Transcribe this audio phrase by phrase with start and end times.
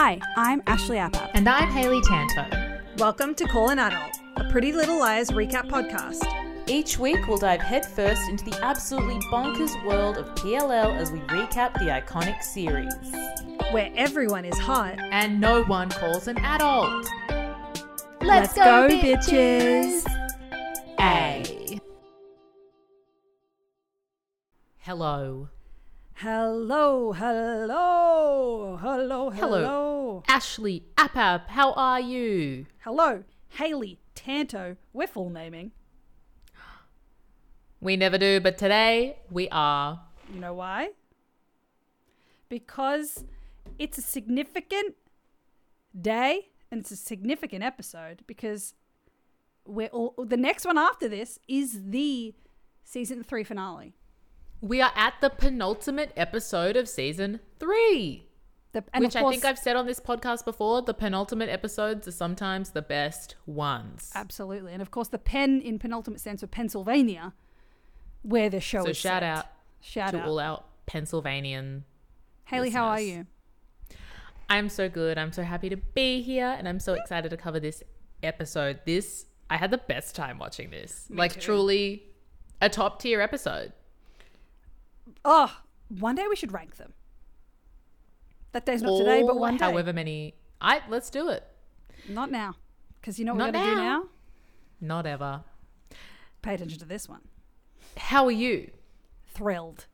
[0.00, 1.32] Hi, I'm Ashley Appap.
[1.34, 2.46] And I'm Hayley Tanto.
[2.98, 6.24] Welcome to Call an Adult, a Pretty Little Liars recap podcast.
[6.68, 11.72] Each week, we'll dive headfirst into the absolutely bonkers world of PLL as we recap
[11.80, 12.94] the iconic series.
[13.72, 15.00] Where everyone is hot.
[15.00, 17.04] And no one calls an adult.
[18.20, 20.04] Let's, go, bitches.
[21.00, 21.80] A.
[24.78, 25.48] Hello.
[26.22, 29.30] Hello, hello, hello, hello.
[29.30, 30.22] Hello.
[30.26, 32.66] Ashley Appap, how are you?
[32.80, 34.76] Hello, Hayley Tanto.
[34.92, 35.70] We're full naming.
[37.80, 40.00] We never do, but today we are.
[40.34, 40.90] You know why?
[42.48, 43.24] Because
[43.78, 44.96] it's a significant
[46.00, 48.74] day and it's a significant episode because
[49.64, 52.34] we're all, the next one after this is the
[52.82, 53.94] season 3 finale.
[54.60, 58.24] We are at the penultimate episode of season three.
[58.72, 62.12] The, Which of I think I've said on this podcast before, the penultimate episodes are
[62.12, 64.10] sometimes the best ones.
[64.14, 64.72] Absolutely.
[64.72, 67.32] And of course, the pen in penultimate sense of Pennsylvania,
[68.22, 69.22] where the show So is shout set.
[69.22, 69.46] out
[69.80, 70.28] Shout to out.
[70.28, 71.84] all our Pennsylvanian.
[72.44, 73.26] Hayley, how are you?
[74.50, 75.18] I'm so good.
[75.18, 77.82] I'm so happy to be here and I'm so excited to cover this
[78.22, 78.80] episode.
[78.86, 81.08] This I had the best time watching this.
[81.08, 81.40] Me like too.
[81.40, 82.02] truly
[82.60, 83.72] a top tier episode.
[85.24, 86.92] Oh, one day we should rank them.
[88.52, 89.64] That day's not today, but one day.
[89.64, 91.44] However many I let's do it.
[92.08, 92.54] Not now.
[93.00, 93.98] Because you know what Not we're going to do now.
[93.98, 94.04] now?
[94.80, 95.44] Not ever.
[96.42, 97.22] Pay attention to this one.
[97.96, 98.70] How are you?
[99.26, 99.86] Thrilled.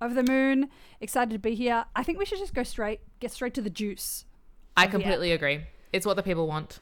[0.00, 0.68] Over the moon,
[1.00, 1.84] excited to be here.
[1.96, 4.24] I think we should just go straight, get straight to the juice.
[4.76, 5.66] I completely agree.
[5.92, 6.80] It's what the people want.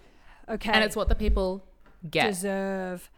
[0.49, 0.73] Okay.
[0.73, 1.65] And it's what the people
[2.11, 2.27] get.
[2.29, 3.11] deserve.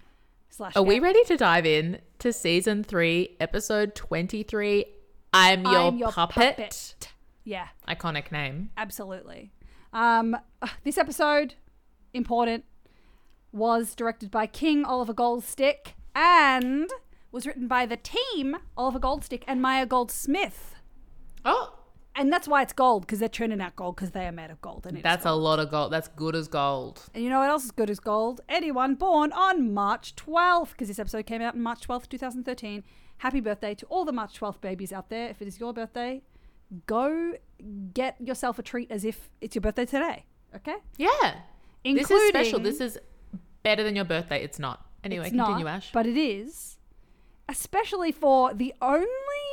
[0.56, 4.86] Slash Are we ready to dive in to season three, episode 23?
[5.32, 6.56] I'm your, I'm your puppet.
[6.56, 7.08] puppet.
[7.42, 7.66] Yeah.
[7.88, 8.70] Iconic name.
[8.76, 9.50] Absolutely.
[9.92, 10.36] Um,
[10.84, 11.56] this episode,
[12.12, 12.66] important,
[13.50, 16.88] was directed by King Oliver Goldstick and
[17.32, 20.76] was written by the team Oliver Goldstick and Maya Goldsmith.
[21.44, 21.80] Oh,
[22.16, 24.60] And that's why it's gold because they're churning out gold because they are made of
[24.60, 24.86] gold.
[24.86, 25.92] And that's a lot of gold.
[25.92, 27.02] That's good as gold.
[27.12, 28.40] And you know what else is good as gold?
[28.48, 32.84] Anyone born on March 12th because this episode came out on March 12th, 2013.
[33.18, 35.28] Happy birthday to all the March 12th babies out there.
[35.28, 36.22] If it is your birthday,
[36.86, 37.32] go
[37.92, 40.24] get yourself a treat as if it's your birthday today.
[40.54, 40.76] Okay?
[40.96, 41.08] Yeah.
[41.82, 42.60] Including, this is special.
[42.60, 42.98] This is
[43.64, 44.42] better than your birthday.
[44.42, 44.86] It's not.
[45.02, 45.90] Anyway, It's continue, not, Ash.
[45.92, 46.73] But it is.
[47.48, 49.06] Especially for the only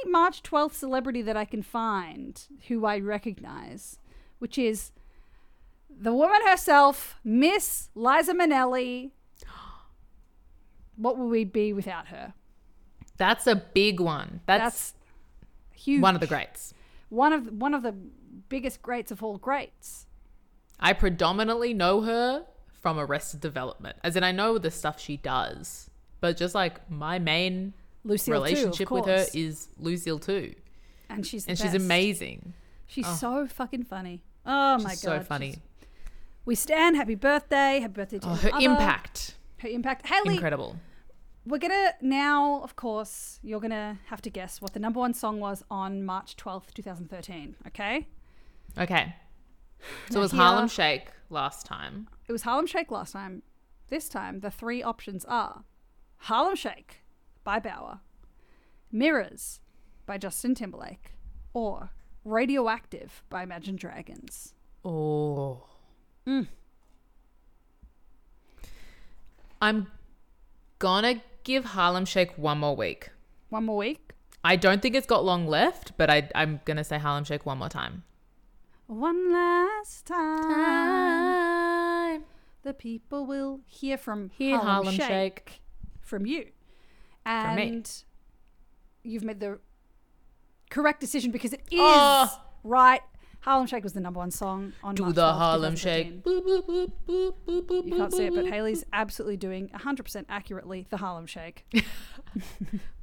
[0.05, 3.99] March 12th celebrity that I can find who I recognize,
[4.39, 4.91] which is
[5.89, 9.11] the woman herself, Miss Liza Minnelli.
[10.97, 12.33] What would we be without her?
[13.21, 14.41] that's a big one.
[14.47, 14.93] That's, That's
[15.73, 16.01] huge.
[16.01, 16.73] one of the greats.
[17.09, 17.91] One of one of the
[18.49, 20.07] biggest greats of all greats.
[20.79, 22.45] I predominantly know her
[22.81, 23.95] from Arrested Development.
[24.03, 27.73] As in, I know the stuff she does, but just like my main
[28.03, 30.53] Lucille too, relationship with her is Lucille too.
[31.09, 32.53] and she's And she's amazing.
[32.87, 33.13] She's Oh.
[33.15, 34.23] so fucking funny.
[34.45, 35.51] Oh my god, so funny.
[35.51, 35.61] she's-
[36.45, 36.95] We stand.
[36.95, 37.79] Happy birthday.
[37.79, 38.65] Happy birthday to Oh, her mother.
[38.65, 39.35] impact.
[39.59, 40.07] Her impact.
[40.07, 40.77] Hayley, Incredible.
[41.45, 45.39] we're gonna now, of course, you're gonna have to guess what the number one song
[45.39, 47.55] was on March 12th, 2013.
[47.67, 48.07] Okay,
[48.77, 49.15] Okay.
[50.09, 52.07] So Now it was here- Harlem Shake last time.
[52.27, 53.43] it was Harlem Shake last time.
[53.89, 55.65] This time, the three options are
[56.17, 57.00] Harlem Shake
[57.43, 57.99] by Baauer,
[58.91, 59.59] Mirrors
[60.05, 61.13] by Justin Timberlake,
[61.53, 61.91] or
[62.23, 64.53] Radioactive by Imagine Dragons.
[64.83, 65.63] Oh.
[66.27, 66.47] Mm.
[69.61, 69.87] I'm
[70.79, 73.09] gonna give Harlem Shake one more week.
[73.49, 74.13] One more week.
[74.43, 77.59] I don't think it's got long left, but I, I'm gonna say Harlem Shake one
[77.59, 78.03] more time.
[78.87, 80.41] One last time.
[80.51, 82.23] Time.
[82.63, 85.61] the people will hear from Hear Harlem, Harlem Shake, Shake.
[86.01, 86.47] from you.
[87.25, 87.89] And
[89.03, 89.59] you've made the
[90.69, 92.41] correct decision because it is Oh.
[92.63, 93.01] right.
[93.41, 96.23] Harlem Shake was the number one song on Do March the 12th, Harlem Shake.
[96.23, 100.25] Boop, boop, boop, boop, boop, boop, You can't see it, but Hayley's absolutely doing 100%
[100.29, 101.65] accurately the Harlem Shake.
[101.73, 101.83] boop,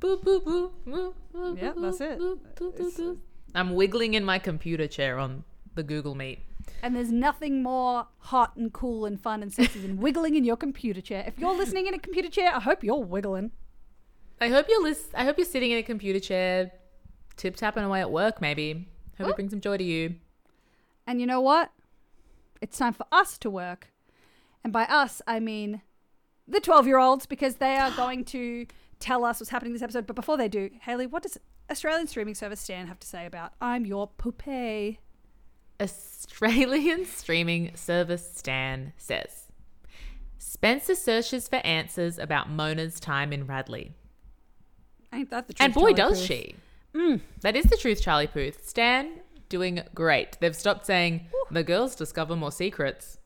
[0.00, 2.20] boop, boop, boop, boop, Yeah, that's it.
[2.20, 3.18] boop, boop, It's- boop, boop.
[3.54, 5.42] I'm wiggling in my computer chair on
[5.74, 6.40] the Google Meet.
[6.82, 10.56] And there's nothing more hot and cool and fun and sexy than wiggling in your
[10.56, 11.24] computer chair.
[11.26, 13.50] If you're listening in a computer chair, I hope you're wiggling.
[14.40, 16.70] I hope you're lis- I hope you're sitting in a computer chair,
[17.36, 18.40] tip tapping away at work.
[18.40, 18.88] Maybe
[19.18, 19.30] hope Oh.
[19.30, 20.14] it brings some joy to you.
[21.06, 21.70] And you know what?
[22.60, 23.88] It's time for us to work.
[24.64, 25.82] And by us, I mean
[26.46, 28.66] the 12 year olds because they are going to
[29.00, 30.06] tell us what's happening this episode.
[30.06, 31.38] But before they do, Hayley, what does
[31.70, 34.98] Australian streaming service Stan have to say about I'm Your Poupée?
[35.80, 39.46] Australian streaming service Stan says
[40.38, 43.92] Spencer searches for answers about Mona's time in Radley.
[45.12, 45.64] Ain't that the truth?
[45.64, 46.26] And boy, Charlie does Puth?
[46.26, 46.54] she.
[46.94, 47.20] Mm.
[47.42, 48.66] That is the truth, Charlie Puth.
[48.68, 50.36] Stan doing great.
[50.40, 53.18] They've stopped saying the girls discover more secrets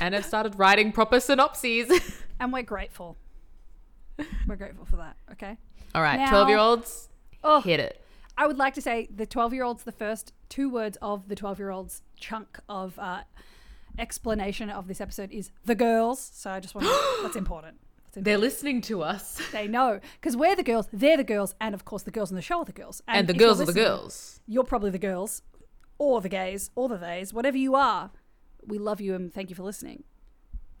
[0.00, 1.90] and have started writing proper synopses.
[2.40, 3.16] And we're grateful.
[4.46, 5.16] we're grateful for that.
[5.32, 5.56] Okay.
[5.94, 7.08] All right, Now- 12 year olds,
[7.44, 8.00] Oh, hit it.
[8.36, 11.36] I would like to say the 12 year olds, the first two words of the
[11.36, 13.22] 12 year olds chunk of uh,
[13.98, 16.18] explanation of this episode is the girls.
[16.34, 17.76] So I just want to, that's important.
[18.16, 19.40] They're listening to us.
[19.52, 22.36] They know because we're the girls, they're the girls, and of course the girls on
[22.36, 23.02] the show are the girls.
[23.06, 24.40] And, the girls are the girls.
[24.46, 25.42] You're probably the girls,
[25.98, 28.10] or the gays, or the theys, whatever you are.
[28.66, 30.04] We love you and thank you for listening.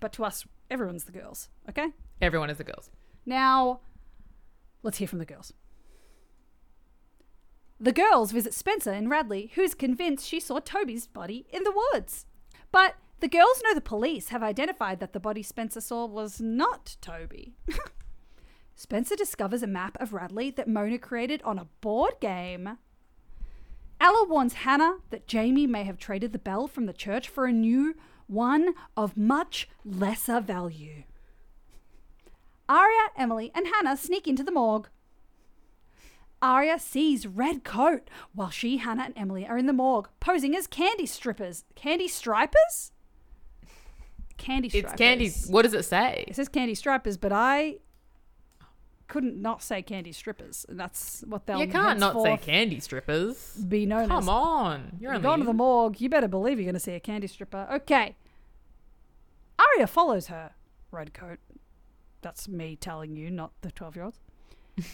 [0.00, 1.48] But to us, everyone's the girls.
[1.68, 1.90] Okay.
[2.20, 2.90] Everyone is the girls.
[3.26, 3.80] Now,
[4.82, 5.52] let's hear from the girls.
[7.80, 12.26] The girls visit Spencer in Radley, who's convinced she saw Toby's body in the woods.
[12.72, 16.98] But the girls know the police have identified that the body Spencer saw was not
[17.00, 17.54] Toby.
[18.74, 22.76] Spencer discovers a map of Radley that Mona created on a board game.
[23.98, 27.52] Ella warns Hannah that Jamie may have traded the bell from the church for a
[27.52, 27.94] new
[28.26, 31.04] one of much lesser value.
[32.68, 34.90] Aria, Emily, and Hannah sneak into the morgue.
[36.42, 40.66] Aria sees Red Coat while she, Hannah, and Emily are in the morgue, posing as
[40.66, 41.64] candy strippers.
[41.74, 42.90] Candy stripers?
[44.36, 44.92] Candy stripers.
[44.92, 45.30] It's candy.
[45.52, 46.24] What does it say?
[46.28, 47.78] It says candy stripers, but I
[49.08, 50.66] couldn't not say candy strippers.
[50.68, 53.54] And that's what they'll You can't not say candy strippers.
[53.68, 54.08] be known as.
[54.08, 54.96] Come on.
[55.00, 56.00] You're going to the morgue.
[56.00, 57.68] You better believe you're going to see a candy stripper.
[57.72, 58.16] Okay.
[59.58, 60.52] Aria follows her.
[60.90, 61.38] Red coat.
[62.22, 64.18] That's me telling you, not the 12 year olds.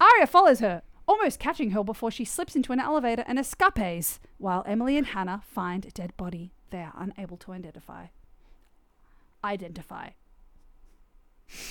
[0.00, 4.62] Aria follows her, almost catching her before she slips into an elevator and escapes, while
[4.66, 8.06] Emily and Hannah find a dead body they are unable to identify.
[9.46, 10.10] Identify.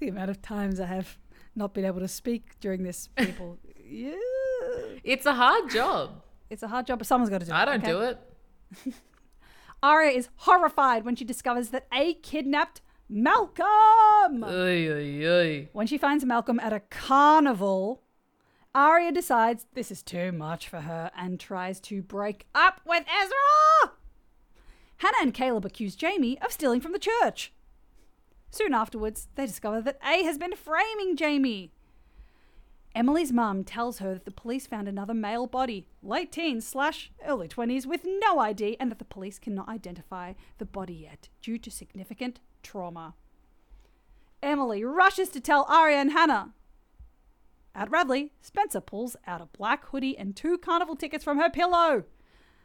[0.00, 1.16] the amount of times I have
[1.54, 3.58] not been able to speak during this, people.
[3.86, 4.14] yeah.
[5.04, 6.22] It's a hard job.
[6.50, 7.54] It's a hard job, but someone's got to do it.
[7.54, 7.92] I don't okay?
[7.92, 8.94] do it.
[9.82, 14.42] Aria is horrified when she discovers that A kidnapped Malcolm.
[14.44, 15.68] Oy, oy, oy.
[15.72, 18.02] When she finds Malcolm at a carnival,
[18.74, 23.92] Aria decides this is too much for her and tries to break up with Ezra.
[24.98, 27.52] Hannah and Caleb accuse Jamie of stealing from the church.
[28.50, 31.70] Soon afterwards, they discover that A has been framing Jamie.
[32.94, 37.46] Emily's mum tells her that the police found another male body, late teens slash early
[37.46, 41.70] 20s, with no ID, and that the police cannot identify the body yet due to
[41.70, 43.14] significant trauma.
[44.42, 46.54] Emily rushes to tell Aria and Hannah.
[47.74, 52.04] At Radley, Spencer pulls out a black hoodie and two carnival tickets from her pillow.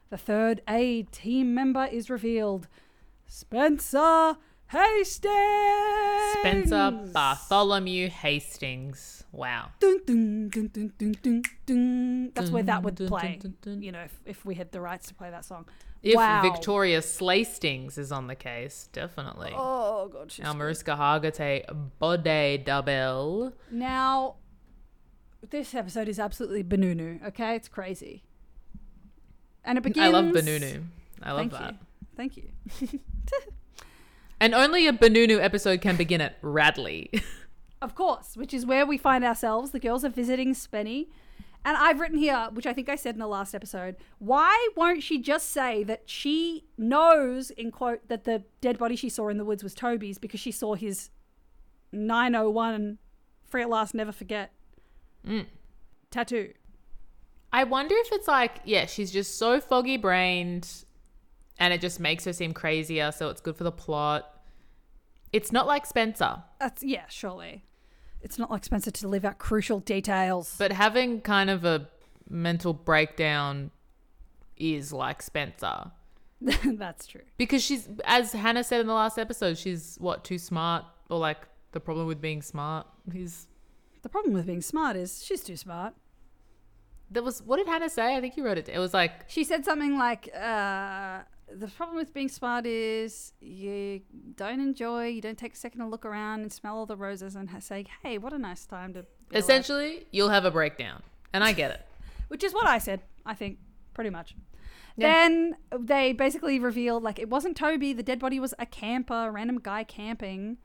[0.10, 2.68] The third A team member is revealed
[3.26, 5.34] Spencer Hastings!
[6.40, 9.24] Spencer Bartholomew Hastings.
[9.32, 9.70] Wow.
[9.80, 10.50] Dun, dun,
[11.66, 12.32] dun.
[12.34, 13.40] That's where that would play.
[13.66, 15.66] You know, if, if we had the rights to play that song.
[16.02, 16.42] If wow.
[16.42, 19.54] Victoria Slaystings is on the case, definitely.
[19.56, 20.32] Oh, God.
[20.32, 21.66] She's Our Mariska Hargitay
[22.00, 23.54] Bode Double.
[23.72, 24.36] Now,
[25.50, 27.56] this episode is absolutely Benunu, okay?
[27.56, 28.24] It's crazy.
[29.66, 30.06] And it begins.
[30.08, 30.84] I love Benunu.
[31.22, 31.72] I love Thank that.
[31.74, 31.78] you.
[32.16, 32.38] Thank
[32.92, 33.00] you.
[34.40, 37.10] And only a Benunu episode can begin at Radley.
[37.82, 39.72] Of course, which is where we find ourselves.
[39.72, 41.08] The girls are visiting Spenny.
[41.64, 45.02] And I've written here, which I think I said in the last episode, why won't
[45.02, 49.38] she just say that she knows, in quote, that the dead body she saw in
[49.38, 51.10] the woods was Toby's because she saw his
[51.94, 52.98] 901
[53.46, 54.52] free at last, never forget
[55.26, 55.46] Mm.
[56.12, 56.52] tattoo?
[57.54, 60.68] I wonder if it's like, yeah, she's just so foggy brained
[61.60, 64.42] and it just makes her seem crazier, so it's good for the plot.
[65.32, 67.64] It's not like Spencer, That's, yeah, surely.
[68.22, 70.56] It's not like Spencer to leave out crucial details.
[70.58, 71.88] but having kind of a
[72.28, 73.70] mental breakdown
[74.58, 75.92] is like Spencer.
[76.42, 77.22] That's true.
[77.38, 80.86] Because she's, as Hannah said in the last episode, she's what, too smart?
[81.10, 81.38] Or like
[81.72, 83.48] the problem with being smart is.
[84.02, 85.94] The problem with being smart is she's too smart.
[87.14, 88.16] There was, what did Hannah say?
[88.16, 88.68] I think you wrote it.
[88.68, 91.20] It was like, She said something like, uh,
[91.56, 94.02] the problem with being smart is you
[94.36, 97.36] don't enjoy, you don't take a second to look around and smell all the roses
[97.36, 101.04] and say, hey, what a nice time to be alive." essentially, you'll have a breakdown.
[101.34, 101.86] And I get it.
[102.30, 103.60] Which is what I said, I think,
[103.94, 104.36] pretty much.
[104.96, 105.08] Yeah.
[105.08, 109.32] Then they basically revealed, like, it wasn't Toby, the dead body was a camper, a
[109.32, 110.58] random guy camping,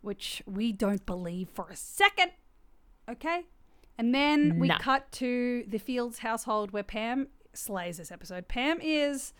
[0.00, 2.32] which we don't believe for a second.
[3.08, 3.44] Okay?
[4.00, 4.78] And then we Nah.
[4.78, 8.48] cut to the Fields household where Pam slays this episode.
[8.48, 9.34] Pam is,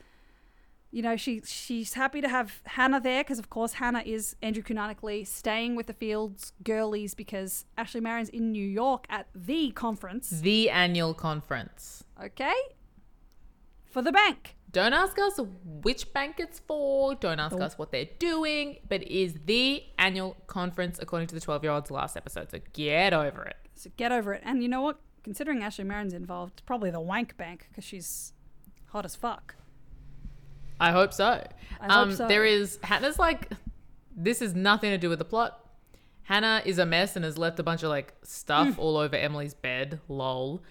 [0.91, 4.63] you know, she she's happy to have Hannah there because, of course, Hannah is Andrew
[4.63, 10.29] canonically staying with the Fields girlies because Ashley Marin's in New York at the conference.
[10.29, 12.05] The annual conference.
[12.23, 12.53] Okay,
[13.87, 14.57] for the bank.
[14.71, 17.15] Don't ask us which bank it's for.
[17.15, 17.63] Don't ask Oh.
[17.63, 18.77] us what they're doing.
[18.89, 22.51] But it is the annual conference according to the 12 year olds last episode.
[22.51, 23.57] So get over it.
[23.81, 24.43] So get over it.
[24.45, 25.01] And you know what?
[25.23, 28.33] Considering Ashley Marin's involved, it's probably the wank bank because she's
[28.89, 29.55] hot as fuck.
[30.79, 31.25] I hope so.
[31.81, 32.29] I hope um, so.
[32.29, 33.51] There is Hannah's like,
[34.17, 35.67] this is nothing to do with the plot.
[36.23, 38.79] Hannah is a mess and has left a bunch of like stuff Mm.
[38.79, 40.01] all over Emily's bed.
[40.09, 40.63] Lol.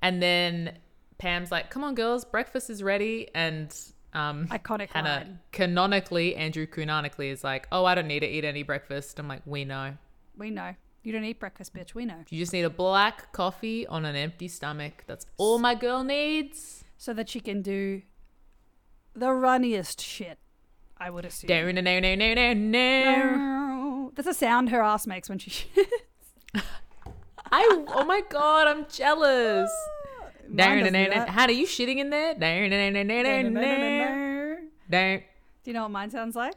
[0.00, 0.78] And then
[1.18, 3.74] Pam's like, "Come on, girls, breakfast is ready." And
[4.12, 5.38] um, Iconic Hannah line.
[5.50, 9.42] canonically, Andrew canonically is like, "Oh, I don't need to eat any breakfast." I'm like,
[9.44, 9.94] "We know.
[10.36, 10.74] We know.
[11.02, 11.94] You don't eat breakfast, bitch.
[11.94, 12.24] We know.
[12.28, 15.04] You just need a black coffee on an empty stomach.
[15.06, 18.02] That's all my girl needs." So that she can do
[19.14, 20.38] the runniest shit,
[20.98, 21.48] I would assume.
[21.48, 24.12] No, no, no, no, no, no, no.
[24.14, 26.62] That's a sound her ass makes when she shits.
[27.50, 29.70] I oh my god, I'm jealous.
[30.48, 31.14] No, Mine no, no, do no.
[31.14, 31.28] that.
[31.28, 32.34] Hannah, you shitting in there?
[32.34, 34.56] No, no, no, no, no, no,
[34.88, 35.16] no.
[35.18, 35.22] Do
[35.64, 36.54] you know what mine sounds like?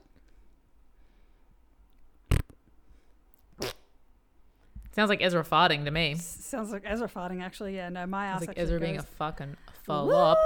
[4.93, 6.11] Sounds like Ezra farting to me.
[6.13, 7.75] S- sounds like Ezra farting, actually.
[7.75, 10.37] Yeah, no, my ass Sounds like Ezra goes, being a fucking flop.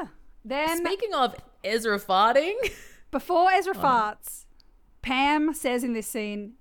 [0.00, 0.08] yeah.
[0.44, 2.54] Then Speaking of Ezra farting,
[3.10, 4.44] Before Ezra Oh, farts,
[5.02, 6.54] Pam says in this scene,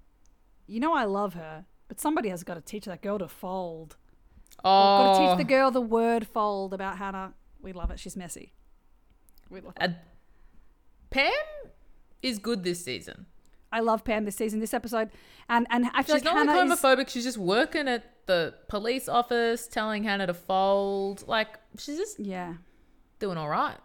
[0.65, 3.95] "You know I love her, but somebody has got to teach that girl to fold.
[4.63, 7.33] Got to oh, teach the girl the word fold about Hannah.
[7.61, 7.99] We love it.
[7.99, 8.53] She's messy.
[9.49, 9.89] We love it.
[9.89, 9.93] uh,
[11.09, 11.31] Pam
[12.21, 13.25] is good this season.
[13.71, 15.09] I love Pam this season, this episode,
[15.49, 17.09] and and I feel She's like not Hannah like is homophobic.
[17.09, 21.27] She's just working at the police office, telling Hannah to fold.
[21.27, 22.53] Like she's just yeah,
[23.19, 23.77] doing all right.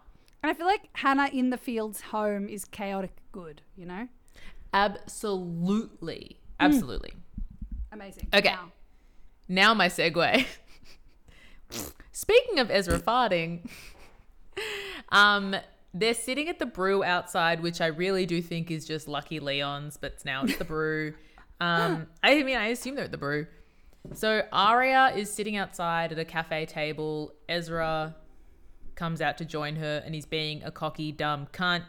[0.43, 3.62] and I feel like Hannah in the Fields home is chaotic good.
[3.77, 4.09] You know,
[4.73, 7.12] Absolutely, absolutely.
[7.93, 8.29] amazing.
[8.35, 8.51] Okay.
[8.51, 8.73] Now,
[9.49, 10.47] Now my segue.
[12.12, 13.69] Speaking of Ezra farting,
[15.11, 15.57] um,
[15.95, 19.97] they're sitting at the brew outside, which I really do think is just Lucky Leon's,
[19.97, 21.15] but now it's the brew.
[21.61, 23.47] Um, I mean, I assume they're at the brew.
[24.15, 27.35] So Aria is sitting outside at a cafe table.
[27.49, 28.17] Ezra
[28.97, 31.85] comes out to join her, and he's being a cocky, dumb cunt.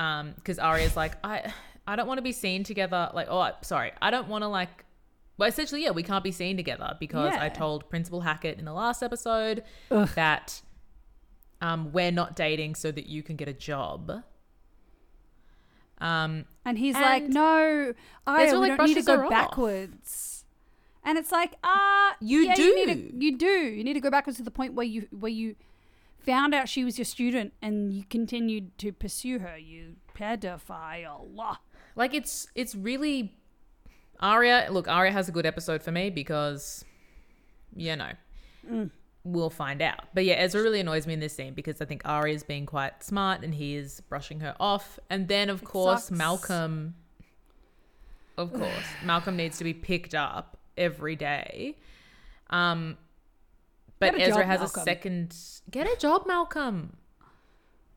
[0.00, 1.52] Um, because Aria's like, I,
[1.86, 3.08] I don't want to be seen together.
[3.14, 4.84] Like, oh, sorry, I don't want to like
[5.38, 8.72] well, essentially, yeah, we can't be seen together because I told Principal Hackett in the
[8.72, 10.08] last episode Ugh.
[10.16, 10.60] that
[11.60, 14.22] um, we're not dating so that you can get a job.
[16.00, 17.92] Um, and he's like, no,
[18.26, 19.30] I Ezra, we like, don't need to go her off.
[19.30, 20.44] backwards.
[21.04, 23.08] And it's like, ah, You yeah, You, need do.
[23.10, 23.46] to, you do.
[23.46, 25.56] You need to go backwards to the point where you where you
[26.24, 29.56] found out she was your student and you continued to pursue her.
[29.58, 31.56] You pedophile.
[31.96, 33.34] like it's it's really
[34.20, 34.68] Aria.
[34.70, 36.84] Look, Aria has a good episode for me because
[37.74, 38.10] you know
[38.68, 38.90] Mm.
[39.24, 40.04] We'll find out.
[40.14, 42.66] But yeah, Ezra really annoys me in this scene because I think Ari is being
[42.66, 44.98] quite smart and he is brushing her off.
[45.10, 46.10] And then of It course sucks.
[46.18, 46.94] Malcolm,
[48.36, 51.76] of course, Malcolm needs to be picked up every day.
[52.50, 52.96] Um,
[53.98, 54.80] but Ezra job, has Malcolm.
[54.80, 55.36] a second.
[55.70, 56.96] Get a job, Malcolm.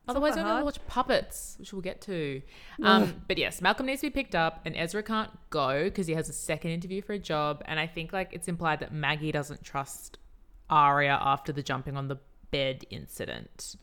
[0.08, 2.42] Otherwise, I'm going to watch puppets, which we'll get to.
[2.82, 6.14] Um, but yes, Malcolm needs to be picked up, and Ezra can't go because he
[6.14, 7.62] has a second interview for a job.
[7.66, 10.18] And I think like it's implied that Maggie doesn't trust
[10.70, 12.18] Aria after the jumping on the
[12.50, 13.76] bed incident,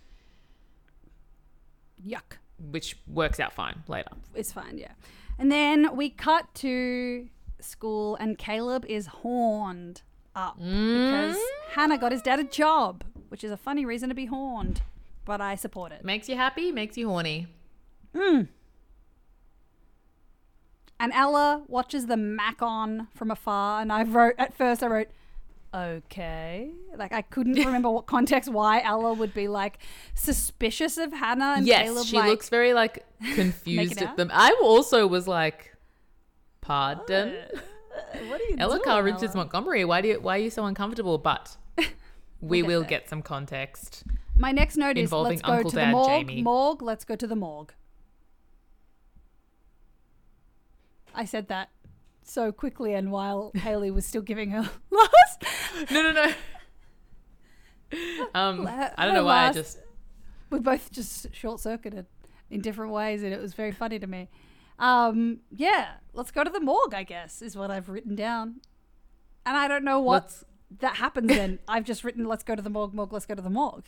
[2.05, 2.38] Yuck.
[2.59, 4.12] which works out fine later.
[4.33, 4.93] It's fine, yeah.
[5.38, 7.29] And then we cut to
[7.62, 10.01] school and Caleb is horned
[10.36, 11.71] up because mm.
[11.71, 14.81] Hannah got his dad a job, which is a funny reason to be horned,
[15.25, 16.03] but I support it.
[16.03, 17.48] Makes you happy, makes you horny.
[18.13, 18.48] Mm.
[21.00, 25.07] And Ella watches the Mac on from afar, and I wrote at first I wrote,
[25.73, 29.79] okay, like I couldn't remember what context why Ella would be like
[30.15, 32.05] suspicious of Hannah and yes, Caleb.
[32.05, 34.17] she like, looks very like confused at out?
[34.17, 34.31] them.
[34.33, 35.75] I also was like,
[36.61, 37.35] pardon.
[38.27, 39.38] What are you Ella doing, Carr Richards Ella?
[39.38, 41.17] Montgomery, why do you, why are you so uncomfortable?
[41.17, 41.57] But
[42.41, 42.89] we will there.
[42.89, 44.03] get some context.
[44.38, 46.27] My next note is Involving let's go Uncle to the morgue.
[46.27, 46.41] Jamie.
[46.41, 46.81] Morgue.
[46.81, 47.73] Let's go to the morgue.
[51.13, 51.69] I said that
[52.23, 55.43] so quickly, and while Hayley was still giving her last.
[55.91, 56.33] No, no, no.
[58.35, 59.79] Um, Her- I don't know why I just
[60.49, 62.05] we both just short circuited
[62.49, 64.29] in different ways, and it was very funny to me.
[64.77, 66.93] Um, yeah, let's go to the morgue.
[66.93, 68.61] I guess is what I've written down,
[69.45, 70.45] and I don't know what let's
[70.79, 73.41] that happens, then I've just written, let's go to the morgue, morgue, let's go to
[73.41, 73.85] the morgue.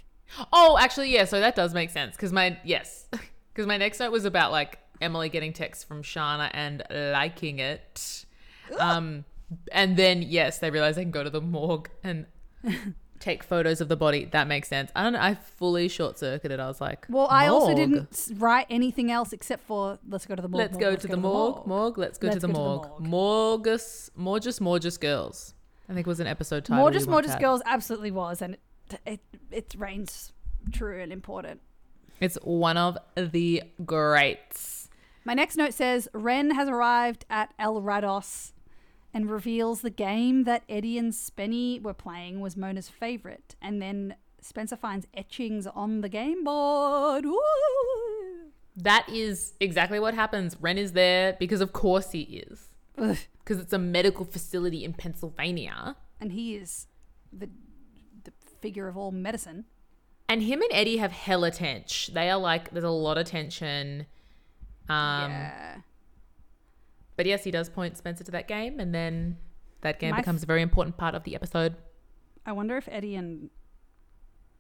[0.51, 1.25] Oh, actually, yeah.
[1.25, 3.07] So that does make sense because my yes,
[3.53, 8.25] because my next note was about like Emily getting texts from Shana and liking it.
[8.79, 9.25] Um,
[9.71, 12.25] and then yes, they realize they can go to the morgue and
[13.19, 14.25] take photos of the body.
[14.25, 14.91] That makes sense.
[14.95, 15.19] I don't know.
[15.21, 16.59] I fully short circuited.
[16.59, 17.77] I was like, Well, I also morgue?
[17.77, 20.59] didn't write anything else except for let's go to the morgue.
[20.59, 21.97] Let's morgue, go let's to the morgue, morgue.
[21.97, 22.99] Let's go to Let's the go to the morgue.
[23.01, 23.65] morgue.
[23.65, 25.53] Morgus, Morgus, Morgus girls.
[25.89, 26.85] I think it was an episode title.
[26.85, 27.37] Morgus, Morgus.
[27.39, 28.55] Girls absolutely was, and
[28.89, 29.19] it, it,
[29.51, 30.31] it reigns
[30.71, 31.59] true and important.
[32.21, 34.89] It's one of the greats.
[35.25, 38.53] My next note says Wren has arrived at El Rados
[39.13, 43.55] and reveals the game that Eddie and Spenny were playing was Mona's favorite.
[43.61, 47.25] And then Spencer finds etchings on the game board.
[47.25, 47.37] Woo!
[48.75, 50.55] That is exactly what happens.
[50.59, 52.69] Wren is there because, of course, he is.
[52.95, 55.95] Because it's a medical facility in Pennsylvania.
[56.19, 56.87] And he is
[57.33, 57.49] the,
[58.23, 59.65] the figure of all medicine.
[60.29, 62.13] And him and Eddie have hella tension.
[62.13, 64.05] They are like, there's a lot of tension.
[64.87, 65.75] Um, yeah.
[67.17, 69.37] But yes, he does point Spencer to that game, and then
[69.81, 71.75] that game My becomes a very important part of the episode.
[72.45, 73.49] I wonder if Eddie and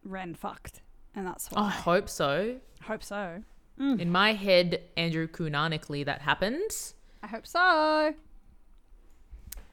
[0.03, 0.81] Wren fucked.
[1.15, 2.57] And that's what I hope so.
[2.83, 3.43] Hope so.
[3.79, 6.93] In my head, Andrew canonically, that happened.
[7.23, 8.13] I hope so.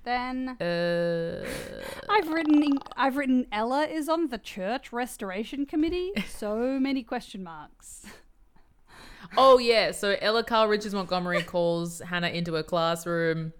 [0.04, 1.44] Then Uh,
[2.08, 6.12] I've written I've written Ella is on the church restoration committee.
[6.26, 8.06] So many question marks.
[9.36, 13.52] oh yeah, so Ella Carl Richards Montgomery calls Hannah into her classroom,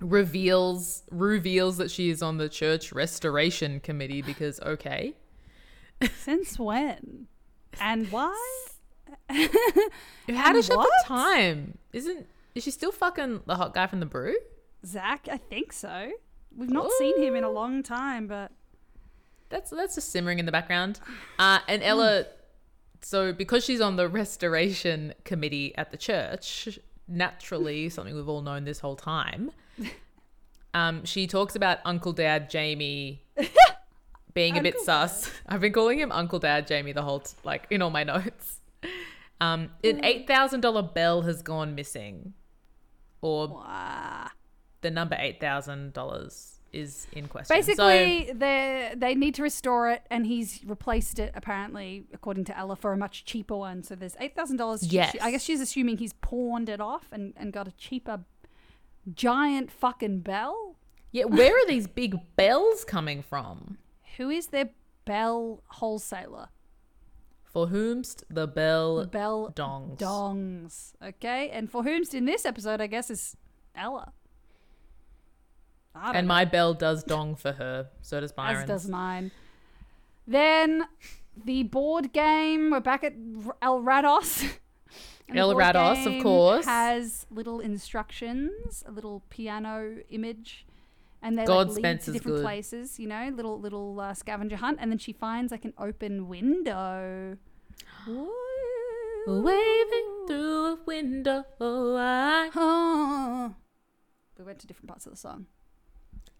[0.00, 5.14] reveals reveals that she is on the church restoration committee because okay.
[6.18, 7.28] Since when?
[7.80, 8.34] And why?
[9.30, 11.78] How does she have the time?
[11.92, 14.36] Isn't is she still fucking the hot guy from the brew?
[14.84, 16.10] Zach, I think so.
[16.56, 18.52] We've not seen him in a long time, but
[19.48, 21.00] That's that's just simmering in the background.
[21.38, 22.26] Uh, and Ella,
[23.04, 28.64] so because she's on the restoration committee at the church, naturally something we've all known
[28.64, 29.50] this whole time.
[30.72, 33.22] Um, she talks about Uncle Dad Jamie
[34.34, 35.30] being a bit sus.
[35.46, 38.58] I've been calling him Uncle Dad Jamie the whole t- like in all my notes.
[39.40, 42.34] Um, an eight thousand dollar bell has gone missing,
[43.20, 44.28] or wow.
[44.80, 47.46] the number eight thousand dollars is in question.
[47.46, 52.58] So- Basically, they they need to restore it, and he's replaced it apparently, according to
[52.58, 53.82] Ella, for a much cheaper one.
[53.82, 54.82] So there's eight thousand dollars.
[54.92, 55.16] Yes.
[55.22, 58.24] I guess she's assuming he's pawned it off and, and got a cheaper,
[59.14, 60.76] giant fucking bell.
[61.12, 63.78] Yeah, where are these big bells coming from?
[64.16, 64.70] Who is their
[65.04, 66.48] bell wholesaler?
[67.44, 69.96] For whomst the bell Bell dongs.
[69.98, 70.92] dongs.
[71.00, 73.36] Okay, and for whomst in this episode, I guess is
[73.76, 74.12] Ella.
[75.94, 76.34] And know.
[76.34, 77.88] my bell does dong for her.
[78.02, 78.62] So does Byron's.
[78.62, 79.30] as does mine.
[80.26, 80.86] Then
[81.44, 82.70] the board game.
[82.70, 83.14] We're back at
[83.62, 84.58] El Rados.
[85.34, 86.66] El Rados, of course.
[86.66, 90.66] has little instructions, a little piano image,
[91.22, 92.44] and they God like, lead to different good.
[92.44, 92.98] places.
[92.98, 97.38] You know, little little uh, scavenger hunt, and then she finds like an open window.
[99.26, 103.54] Waving through a window, I, Oh.
[104.36, 105.46] We went to different parts of the song.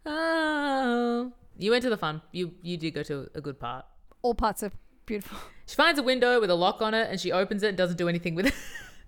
[0.06, 1.32] Oh.
[1.58, 2.20] You went to the fun.
[2.32, 3.84] You you did go to a good part.
[4.22, 4.72] All parts are
[5.06, 5.38] beautiful.
[5.66, 7.96] She finds a window with a lock on it, and she opens it and doesn't
[7.96, 8.54] do anything with it.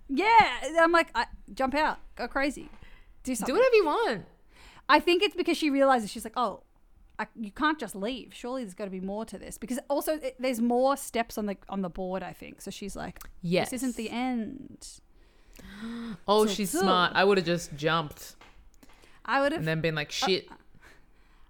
[0.09, 2.69] Yeah, I'm like, I, jump out, go crazy,
[3.23, 3.53] do something.
[3.53, 4.25] do whatever you want.
[4.87, 6.63] I think it's because she realizes she's like, oh,
[7.19, 8.33] I, you can't just leave.
[8.33, 11.45] Surely there's got to be more to this because also it, there's more steps on
[11.45, 12.23] the on the board.
[12.23, 12.71] I think so.
[12.71, 13.69] She's like, Yes.
[13.69, 14.87] this isn't the end.
[16.27, 16.81] Oh, So she's good.
[16.81, 17.11] smart.
[17.13, 18.35] I would have just jumped
[19.25, 20.47] I would have, and then been like, uh, shit.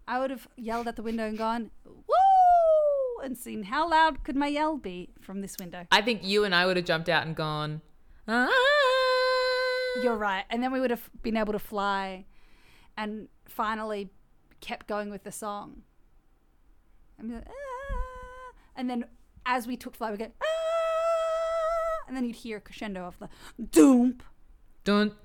[0.08, 4.38] I would have yelled at the window and gone, woo, and seen how loud could
[4.38, 5.86] my yell be from this window.
[5.92, 7.82] I think you and I would have jumped out and gone.
[8.28, 8.50] Ah.
[10.02, 12.26] You're right, and then we would have been able to fly,
[12.96, 14.12] and finally
[14.62, 15.82] kept going with the song.
[17.18, 19.06] And, like, "Ah," and then
[19.46, 23.28] as we took flight, we go, "Ah," and then you'd hear a crescendo of the
[23.72, 24.20] doom.
[24.84, 25.16] Dun.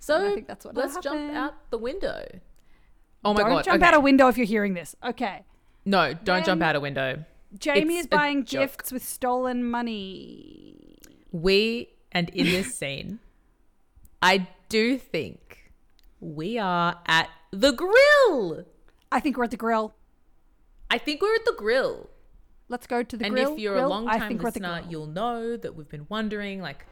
[0.00, 2.40] So I think that's what let's jump out the window.
[3.24, 3.64] Oh my don't god!
[3.64, 3.88] jump okay.
[3.88, 4.96] out a window if you're hearing this.
[5.04, 5.44] Okay.
[5.84, 7.24] no, don't jump out a window.
[7.58, 10.98] Jamie It's is buying gifts with stolen money.
[11.32, 13.18] We and in this scene,
[14.22, 15.72] I do think
[16.20, 18.64] we are at the grill.
[19.12, 19.94] I think we're at the grill.
[20.90, 22.10] I think we're at the grill.
[22.68, 23.48] Let's go to the and grill.
[23.48, 23.86] And if you're grill.
[23.86, 26.86] a long time think we're at the listener, you'll know that we've been wondering like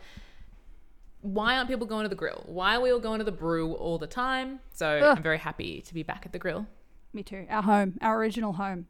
[1.20, 2.44] why aren't people going to the grill?
[2.46, 4.60] Why are we all going to the brew all the time?
[4.72, 5.16] So Ugh.
[5.16, 6.66] I'm very happy to be back at the grill.
[7.12, 7.46] me too.
[7.50, 8.86] Our home, our original home.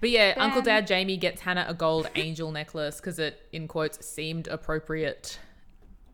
[0.00, 4.04] But yeah, Uncle Dad Jamie gets Hannah a gold angel necklace because it, in quotes,
[4.04, 5.38] seemed appropriate.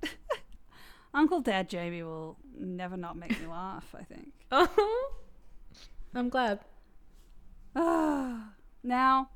[1.15, 3.95] Uncle Dad Jamie will never not make me laugh.
[3.99, 4.33] I think.
[6.15, 6.61] I'm glad.
[8.83, 9.31] Now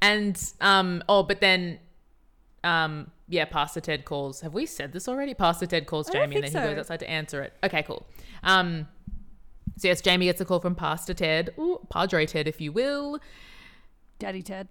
[0.00, 1.80] And um oh, but then
[2.64, 4.42] um yeah, Pastor Ted calls.
[4.42, 5.32] Have we said this already?
[5.34, 6.68] Pastor Ted calls Jamie and then he so.
[6.70, 7.54] goes outside to answer it.
[7.64, 8.06] Okay, cool.
[8.42, 8.88] Um
[9.78, 13.18] so yes, Jamie gets a call from Pastor Ted, Ooh, Padre Ted, if you will,
[14.18, 14.68] Daddy Ted.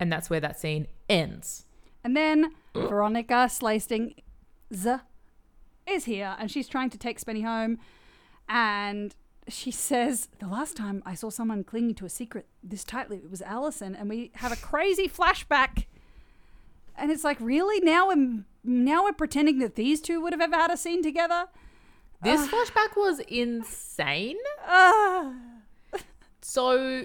[0.00, 1.66] and that's where that scene ends.
[2.02, 4.14] And then Veronica Slasting
[4.74, 4.96] Z
[5.86, 7.78] is here and she's trying to take Spenny home.
[8.48, 9.14] And
[9.48, 13.30] she says, The last time I saw someone clinging to a secret this tightly, it
[13.30, 13.94] was Alison.
[13.94, 15.86] And we have a crazy flashback.
[16.98, 17.80] And it's like, really?
[17.80, 21.46] Now we're, now we're pretending that these two would have ever had a scene together?
[22.22, 24.38] This flashback was insane.
[24.66, 25.34] Ah.
[26.42, 27.04] So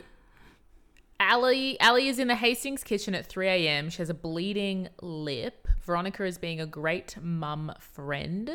[1.19, 3.89] Allie Allie is in the Hastings kitchen at 3 a.m.
[3.89, 5.67] She has a bleeding lip.
[5.82, 8.51] Veronica is being a great mum friend.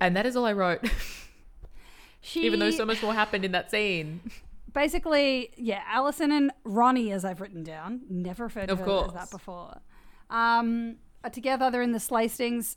[0.00, 0.80] And that is all I wrote.
[2.26, 4.22] She, Even though so much more happened in that scene.
[4.74, 9.08] Basically, yeah, Alison and Ronnie, as I've written down, never referred to Of her course.
[9.08, 9.80] as that before.
[10.30, 12.76] Um, are together, they're in the Slastings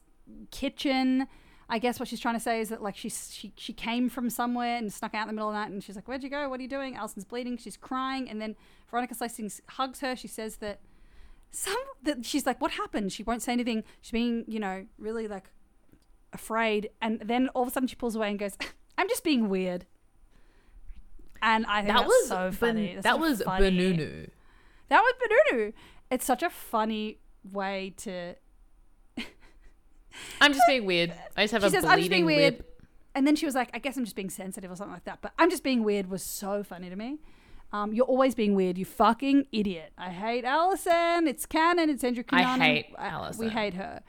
[0.52, 1.28] kitchen.
[1.70, 4.30] I guess what she's trying to say is that like she she she came from
[4.30, 6.30] somewhere and snuck out in the middle of the night, and she's like, "Where'd you
[6.30, 6.48] go?
[6.48, 7.58] What are you doing?" Alison's bleeding.
[7.58, 8.56] She's crying, and then
[8.90, 10.16] Veronica Slastings hugs her.
[10.16, 10.80] She says that
[11.52, 13.84] some that she's like, "What happened?" She won't say anything.
[14.02, 15.50] She's being you know really like
[16.32, 18.56] afraid, and then all of a sudden she pulls away and goes,
[18.98, 19.86] "I'm just being weird."
[21.42, 22.94] And I think That was so funny.
[22.94, 23.72] ben- that was funny.
[23.72, 24.30] Benunu.
[24.90, 25.14] That was
[25.54, 25.74] Benunu.
[26.12, 27.20] It's such a funny
[27.52, 28.36] way to.
[30.42, 31.14] I'm just being weird.
[31.36, 32.82] I just have She a says, bleeding "I'm just being weird," lip.
[33.16, 35.20] and then she was like, "I guess I'm just being sensitive or something like that."
[35.22, 37.20] But I'm just being weird was so funny to me.
[37.74, 39.92] Um, you're always being weird, you fucking idiot.
[39.98, 41.28] I hate Alison.
[41.28, 41.90] It's canon.
[41.90, 44.02] It's Andrew I hate I- We hate her.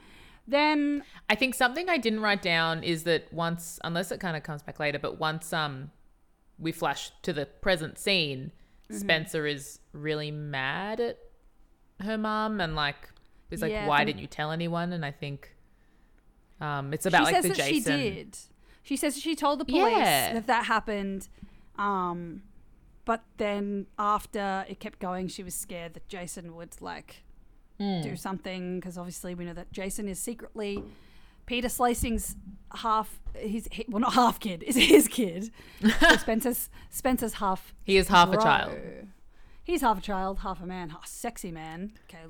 [0.47, 4.43] Then I think something I didn't write down is that once, unless it kind of
[4.43, 5.91] comes back later, but once um
[6.59, 8.51] we flash to the present scene,
[8.91, 9.01] Mm-hmm.
[9.01, 11.19] Spencer is really mad at
[12.01, 12.95] her mum and like
[13.51, 14.93] is like, Yeah, why didn't you tell anyone?
[14.93, 15.55] And I think
[16.59, 17.99] um it's about she like says the that Jason.
[17.99, 18.37] she did.
[18.81, 20.33] She says she told the police Yeah.
[20.33, 21.27] that that happened.
[21.77, 22.41] Um,
[23.05, 27.23] but then after it kept going, she was scared that Jason would like
[27.79, 28.01] Hmm.
[28.01, 30.83] do something because obviously we know that Jason is secretly
[31.49, 32.35] Peter Slasing's
[32.75, 33.19] half.
[33.33, 34.61] His well, not half kid.
[34.63, 35.51] Is his kid.
[35.81, 37.73] So Spencer's Spencer's half.
[37.83, 38.77] He is half a child.
[39.63, 41.93] He's half a child, half a man, half a sexy man.
[42.07, 42.23] Okay,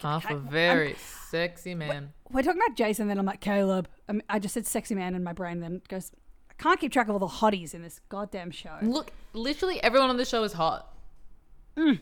[0.00, 0.94] Half a I'm- very
[1.30, 2.12] sexy man.
[2.30, 3.88] we're talking about Jason, then I'm like Caleb.
[4.10, 6.12] Um, I just said sexy man in my brain, then goes.
[6.50, 8.76] I can't keep track of all the hotties in this goddamn show.
[8.82, 10.90] Look, literally everyone on the show is hot.
[11.76, 12.00] Mm.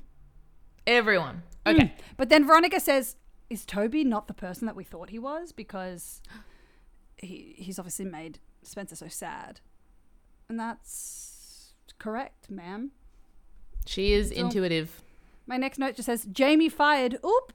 [0.86, 1.42] Everyone.
[1.66, 1.92] Okay.
[2.16, 3.16] But then Veronica says,
[3.50, 5.50] "Is Toby not the person that we thought he was?
[5.52, 6.20] Because
[7.24, 9.60] he he's obviously made Spencer so sad."
[10.48, 12.92] And that's correct, ma'am.
[13.86, 15.02] She is So- intuitive.
[15.46, 17.52] My next note just says, "Jamie fired." Oop.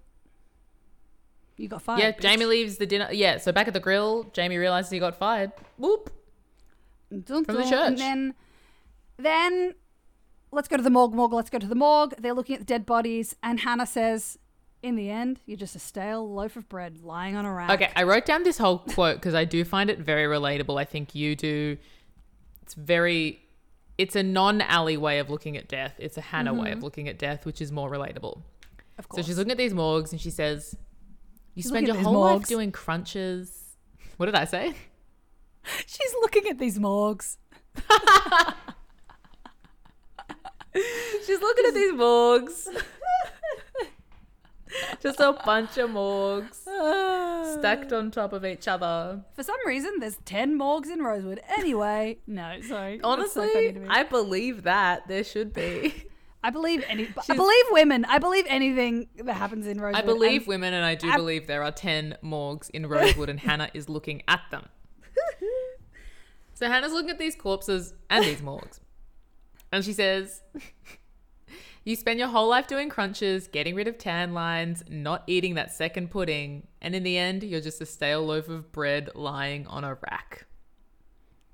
[1.58, 1.99] You got fired.
[1.99, 2.21] Yeah, bitch.
[2.21, 3.10] Jamie leaves the dinner.
[3.12, 5.51] Yeah, so back at the grill, Jamie realizes he got fired.
[5.77, 6.10] Whoop.
[7.12, 7.73] Dun, From the church.
[7.73, 8.34] And then,
[9.17, 9.73] then
[10.51, 11.13] let's go to the morgue.
[11.13, 11.34] Morgue.
[11.34, 12.15] Let's go to the morgue.
[12.17, 14.38] They're looking at the dead bodies, and Hannah says,
[14.82, 17.92] "In the end, you're just a stale loaf of bread lying on a rack." Okay,
[17.96, 20.80] I wrote down this whole quote because I do find it very relatable.
[20.80, 21.78] I think you do.
[22.62, 23.42] It's very.
[23.98, 25.96] It's a non-alley way of looking at death.
[25.98, 26.86] It's a Hannah way of mm-hmm.
[26.86, 28.42] looking at death, which is more relatable.
[28.98, 29.26] Of course.
[29.26, 30.76] So she's looking at these morgues and she says,
[31.54, 33.76] "You She's spend your whole life doing crunches."
[34.18, 34.74] What did I say?
[35.86, 37.38] She's looking at these morgues.
[41.26, 42.68] She's looking at these morgues.
[45.01, 46.58] Just a bunch of morgues
[47.60, 49.23] stacked on top of each other.
[49.34, 51.41] For some reason, there's ten morgues in Rosewood.
[51.58, 52.99] Anyway, no, sorry.
[52.99, 53.88] So Honestly, me.
[53.89, 56.05] I believe that there should be.
[56.43, 57.10] I believe any.
[57.29, 58.05] I believe women.
[58.05, 60.03] I believe anything that happens in Rosewood.
[60.03, 63.29] I believe And women, and I do ab- believe there are 10 morgues in Rosewood,
[63.29, 64.67] and Hannah is looking at them.
[66.53, 68.82] So Hannah's looking at these corpses and these morgues.
[69.71, 70.41] And she says,
[71.89, 75.71] You spend your whole life doing crunches, getting rid of tan lines, not eating that
[75.73, 79.84] second pudding, and in the end, you're just a stale loaf of bread lying on
[79.84, 80.45] a rack.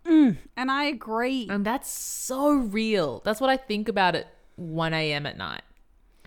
[0.03, 1.47] Mm, and I agree.
[1.49, 3.21] And that's so real.
[3.23, 5.25] That's what I think about at 1 a.m.
[5.25, 5.61] at night.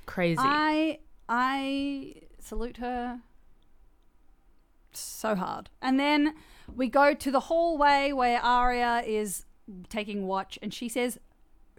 [0.06, 0.40] Crazy.
[0.40, 3.20] I I salute her
[4.92, 5.68] so hard.
[5.82, 6.34] And then
[6.74, 9.44] we go to the hallway where Aria is
[9.90, 11.18] taking watch, and she says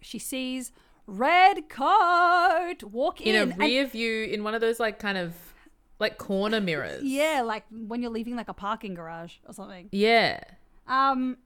[0.00, 0.70] she sees
[1.10, 3.34] red coat walk in.
[3.34, 5.34] In a and- rear view, in one of those like kind of
[5.98, 7.02] like corner mirrors.
[7.02, 9.88] yeah, like when you're leaving like a parking garage or something.
[9.92, 10.42] Yeah.
[10.86, 11.36] Um,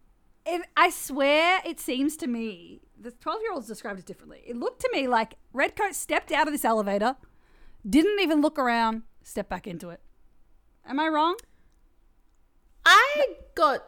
[0.46, 4.42] it, I swear it seems to me the 12 year olds described it differently.
[4.46, 7.16] It looked to me like Redcoat stepped out of this elevator,
[7.88, 10.00] didn't even look around, stepped back into it.
[10.86, 11.36] Am I wrong?
[12.86, 13.84] I got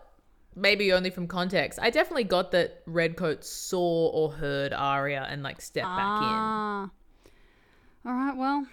[0.57, 1.79] maybe only from context.
[1.81, 6.29] I definitely got that Redcoat saw or heard Aria and like stepped back in.
[6.29, 6.91] Ah.
[8.05, 8.67] All right, well,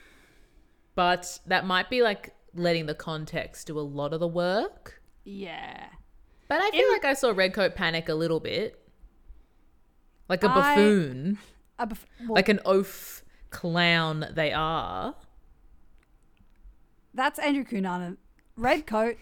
[0.95, 5.01] But that might be like letting the context do a lot of the work.
[5.25, 5.87] yeah.
[6.49, 8.79] But I feel like I saw Redcoat panic a little bit.
[10.29, 11.39] Like a I- buffoon.
[11.79, 15.15] A bef- well, like an oaf clown they are.
[17.13, 18.17] that's Andrew Cunanan.
[18.55, 19.17] Redcoat,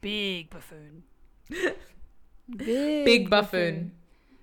[0.00, 1.02] big buffoon.
[2.56, 3.92] Big, Big buffoon.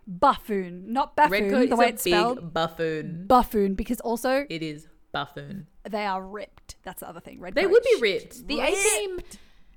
[0.08, 2.54] Buffoon, not buffoon, Redcoat the way it's big spelled.
[2.54, 3.26] buffoon.
[3.28, 5.68] Buffoon, because also It is buffoon.
[5.90, 6.76] they are ripped.
[6.84, 7.42] That's the other thing.
[7.42, 7.62] Redcoat.
[7.62, 8.48] They would be ripped.
[8.48, 9.20] The A team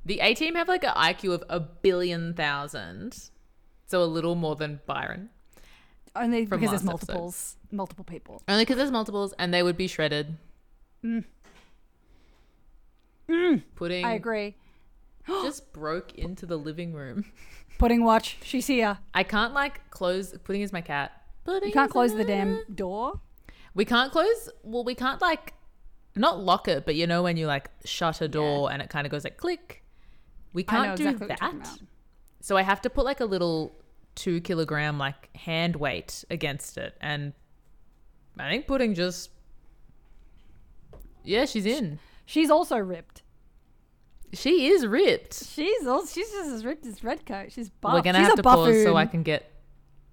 [0.04, 3.30] The A team have like an IQ of a billion thousand.
[3.86, 5.30] So a little more than Byron.
[6.14, 7.12] Only because there's last episode.
[7.12, 8.42] multiples, multiple people.
[8.48, 10.36] Only because there's multiples and they would be shredded.
[11.04, 11.24] Mm.
[13.74, 14.56] Pudding I agree.
[15.42, 17.24] just broke into the living room.
[17.78, 18.38] Pudding watch.
[18.42, 18.98] She's here.
[19.14, 21.12] I can't like close Pudding is my cat.
[21.44, 23.20] Pudding You can't is close the damn door.
[23.74, 24.50] We can't close.
[24.62, 25.54] Well, we can't like
[26.16, 29.06] not lock it, but you know when you like shut a door and it kind
[29.06, 29.82] of goes like click.
[30.52, 31.68] We I know can't do exactly what you're talking that.
[31.68, 31.88] about.
[32.40, 33.74] So I have to put like a little
[34.14, 37.32] two kilogram like hand weight against it, and
[38.38, 39.30] I think Pudding just
[41.24, 41.98] yeah, she's in.
[42.26, 43.22] She's also ripped.
[44.32, 45.44] She is ripped.
[45.44, 47.50] She's also she's just as ripped as Redcoat.
[47.52, 47.94] She's buff.
[47.94, 48.74] We're gonna she's have a to buffoon.
[48.74, 49.50] pause so I can get.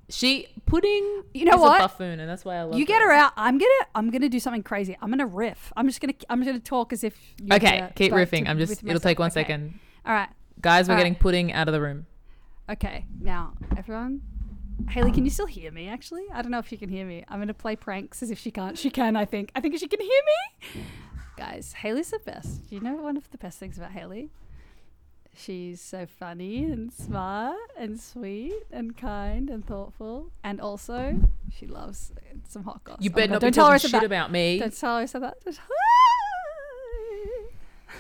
[0.09, 1.23] She Pudding.
[1.33, 1.79] You know is what?
[1.79, 2.79] A buffoon, and that's why I love.
[2.79, 3.33] You get her out.
[3.35, 4.97] I'm gonna I'm gonna do something crazy.
[5.01, 5.71] I'm gonna riff.
[5.75, 7.15] I'm just gonna I'm gonna talk as if.
[7.43, 8.45] you're Okay, keep riffing.
[8.45, 8.83] to- I'm just.
[8.83, 9.45] It'll take one myself.
[9.45, 9.79] second, Okay.
[10.05, 10.29] All right.
[10.61, 10.87] guys.
[10.87, 11.03] We're All right.
[11.03, 12.05] getting Pudding out of the room.
[12.69, 13.05] Okay.
[13.19, 14.21] Now, everyone.
[14.89, 15.87] Hayley, can you still hear me?
[15.89, 17.25] Actually, I don't know if she can hear me.
[17.27, 18.77] I'm gonna play pranks as if she can't.
[18.77, 19.15] She can.
[19.15, 19.51] I think.
[19.55, 20.21] I think she can hear
[20.75, 20.81] me.
[21.37, 22.67] Guys, Hayley's the best.
[22.69, 24.29] Do you know one of the best things about Hayley?
[25.35, 31.19] She's so funny and smart and sweet and kind and thoughtful, and also
[31.55, 32.11] she loves
[32.49, 32.97] some hot goss.
[33.01, 34.03] You Oh better God, not don't tell her shit that.
[34.03, 34.57] about me.
[34.57, 35.37] Don't tell her I said that.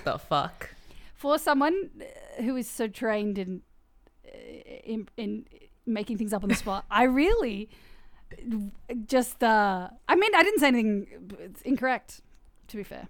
[0.03, 0.71] The fuck.
[1.15, 3.61] For someone uh, who is so trained in
[4.27, 4.37] uh,
[4.83, 5.45] in, in
[5.85, 7.69] making things up on the spot, I really
[9.05, 9.43] just.
[9.43, 11.07] Uh, I mean, I didn't say anything
[11.65, 12.21] incorrect,
[12.69, 13.07] to be fair,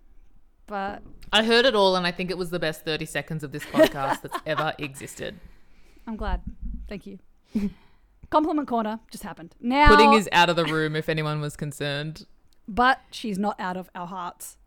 [0.68, 1.02] but
[1.34, 3.64] I heard it all, and I think it was the best 30 seconds of this
[3.66, 5.40] podcast that's ever existed.
[6.06, 6.42] I'm glad.
[6.88, 7.20] Thank you.
[8.30, 9.56] Compliment corner just happened.
[9.62, 12.26] Now, Pudding is out of the room if anyone was concerned.
[12.68, 14.58] but she's not out of our hearts.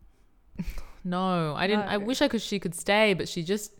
[1.03, 1.85] No, I didn't.
[1.85, 2.41] I wish I could.
[2.41, 3.73] She could stay, but she just.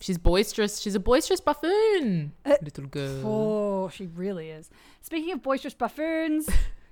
[0.00, 0.80] She's boisterous.
[0.80, 2.32] She's a boisterous buffoon.
[2.44, 3.26] Uh, Little girl.
[3.26, 4.68] Oh, she really is.
[5.02, 6.48] Speaking of boisterous buffoons,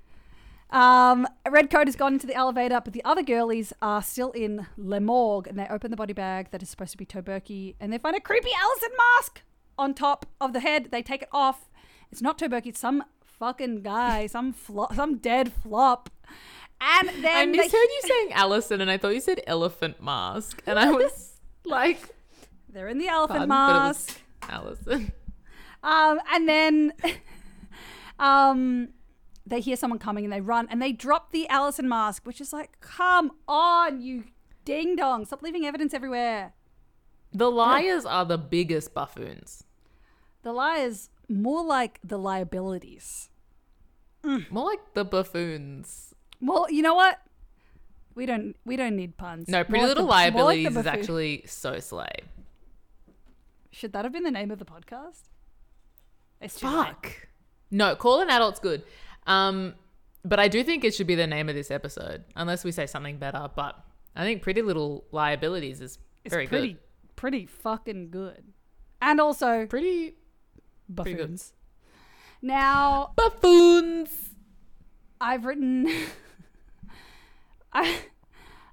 [0.73, 5.01] um, Redcoat has gone into the elevator, but the other girlies are still in Le
[5.01, 7.99] Morgue, and they open the body bag that is supposed to be Toberky, and they
[7.99, 9.43] find a creepy Alison mask
[9.79, 10.89] on top of the head.
[10.91, 11.71] They take it off.
[12.11, 12.67] It's not Toberky.
[12.69, 16.11] It's some fucking guy, some flop, some dead flop.
[16.81, 20.63] And then I they- misheard you saying Alison, and I thought you said elephant mask,
[20.67, 22.15] and I was like,
[22.69, 24.19] they're in the elephant pardon, mask.
[24.49, 25.13] Alison.
[25.83, 26.93] Um, and then
[28.19, 28.89] um,
[29.47, 32.53] they hear someone coming and they run and they drop the Alison mask, which is
[32.53, 34.25] like, come on, you
[34.65, 36.53] ding dong, stop leaving evidence everywhere.
[37.33, 39.65] The liars are the biggest buffoons.
[40.43, 43.31] The liars, more like the liabilities.
[44.51, 46.15] More like the buffoons.
[46.41, 47.19] Well, you know what?
[48.15, 49.49] We don't we don't need puns.
[49.49, 52.13] No, Pretty like Little like the Liabilities is actually so slay.
[53.71, 55.23] Should that have been the name of the podcast?
[56.41, 56.89] It's too late.
[56.89, 57.29] Fuck.
[57.71, 58.83] No, Call an Adult's good.
[59.27, 59.75] Um,
[60.25, 62.87] but I do think it should be the name of this episode, unless we say
[62.87, 63.49] something better.
[63.55, 63.77] But
[64.15, 66.79] I think Pretty Little Liabilities is It's very pretty good.
[67.17, 68.45] pretty fucking good.
[69.01, 70.15] And also Pretty
[70.95, 71.53] pretty buffoons.
[72.41, 74.31] Now buffoons.
[75.21, 75.89] I've written.
[77.73, 77.97] I,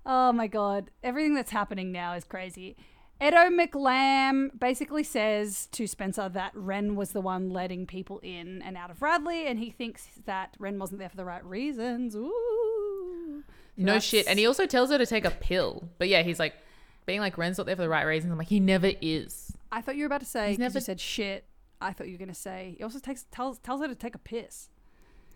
[0.06, 0.90] oh my god!
[1.04, 2.76] Everything that's happening now is crazy.
[3.22, 8.78] Edo McLam basically says to Spencer that Wren was the one letting people in and
[8.78, 12.16] out of Radley, and he thinks that Wren wasn't there for the right reasons.
[12.16, 13.44] Ooh.
[13.78, 14.26] So No shit.
[14.28, 15.90] And he also tells her to take a pill.
[15.98, 16.54] But yeah, he's like
[17.06, 18.32] being like Wren's not there for the right reasons.
[18.32, 19.56] I'm like, he never is.
[19.72, 21.46] I thought you were about to say He's 'cause you never- said shit.
[21.82, 24.20] I thought you were gonna say he also takes tells tells her to take a
[24.20, 24.70] piss.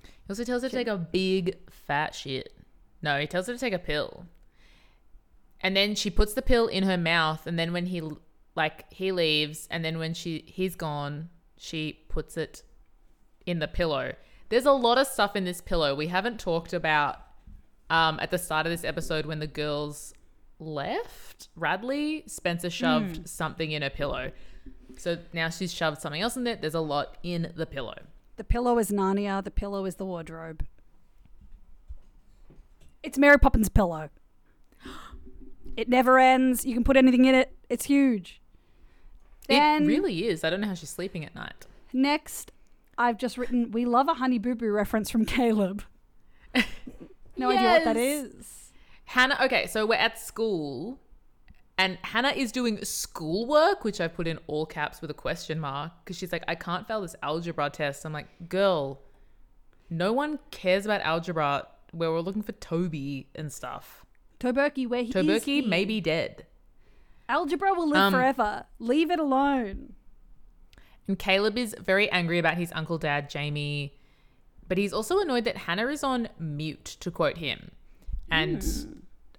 [0.04, 2.54] He also tells her to take a big fat shit.
[3.02, 4.26] No, he tells her to take a pill.
[5.64, 8.02] And then she puts the pill in her mouth and then when he
[8.56, 12.64] like he leaves and then when she he's gone, she puts it
[13.46, 14.14] in the pillow.
[14.50, 15.96] There's a lot of stuff in this pillow.
[15.96, 17.22] We haven't talked about
[17.90, 20.14] um at the start of this episode when the girls
[20.60, 24.32] left Radley, Spencer shoved something in her pillow.
[24.98, 26.56] So now she's shoved something else in there.
[26.56, 27.96] There's a lot in the pillow.
[28.36, 29.44] The pillow is Narnia.
[29.44, 30.66] The pillow is the wardrobe.
[33.02, 34.10] It's Mary Poppins' pillow.
[35.76, 36.66] It never ends.
[36.66, 37.56] You can put anything in it.
[37.70, 38.42] It's huge.
[39.48, 40.44] Then it really is.
[40.44, 41.66] I don't know how she's sleeping at night.
[41.92, 42.52] next,
[42.98, 45.84] I've just written, "We love a Honey Boo Boo" reference from Caleb.
[47.36, 48.72] No idea what that is.
[49.06, 51.00] Hanna, okay, so we're at school
[51.78, 55.92] and Hanna is doing schoolwork, which I put in all caps with a question mark
[56.04, 58.06] because she's like, I can't fail this algebra test.
[58.06, 59.02] I'm like, girl,
[59.90, 64.06] no one cares about algebra where we're looking for Toby and stuff.
[64.44, 65.68] Toberky, where he is Toberky here.
[65.68, 66.46] may be dead.
[67.30, 68.66] Algebra will live Um, forever.
[68.80, 69.94] Leave it alone.
[71.08, 73.98] And Caleb is very angry about his uncle dad, Jamie,
[74.68, 77.72] but he's also annoyed that Hanna is on mute, to quote him.
[78.30, 78.64] And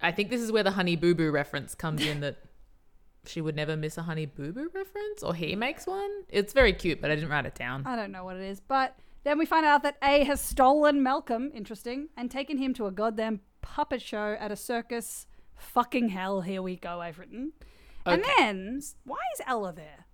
[0.01, 2.37] I think this is where the Honey Boo Boo reference comes in that
[3.25, 6.09] she would never miss a Honey Boo Boo reference, or he makes one.
[6.29, 7.85] It's very cute, but I didn't write it down.
[7.85, 11.01] I don't know what it is, but then we find out that A has stolen
[11.01, 15.25] Malcolm, interesting, and taken him to a goddamn puppet show at a circus.
[15.57, 17.53] Fucking hell, here we go, I've written.
[18.05, 18.31] And Okay.
[18.37, 20.05] then, why is Ella there?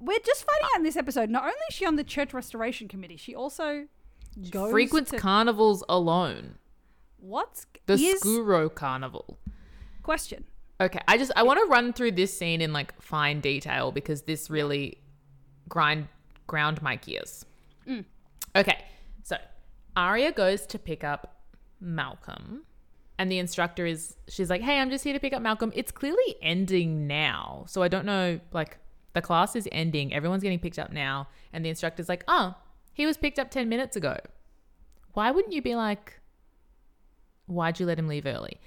[0.00, 2.88] We're just finding out in this episode, not only is she on the church restoration
[2.88, 3.86] committee, she also
[4.50, 6.56] goes Frequents to, carnivals alone.
[7.18, 9.38] what's The is, Skuro Carnival.
[10.02, 10.44] question.
[10.80, 14.22] Okay, I just I want to run through this scene in like fine detail because
[14.22, 14.98] this really
[15.68, 16.08] grind
[16.48, 17.44] ground my gears.
[17.86, 18.04] Mm.
[18.56, 18.81] Okay, so
[19.96, 21.42] Aria goes to pick up
[21.80, 22.64] Malcolm,
[23.18, 25.72] and the instructor is she's like, "Hey, I'm just here to pick up Malcolm.
[25.74, 28.40] It's clearly ending now, so I don't know.
[28.52, 28.78] Like,
[29.12, 30.14] the class is ending.
[30.14, 32.54] Everyone's getting picked up now, and the instructor's like, "Oh,
[32.92, 34.18] he was picked up ten minutes ago.
[35.12, 36.20] Why wouldn't you be like,
[37.46, 38.58] why'd you let him leave early?"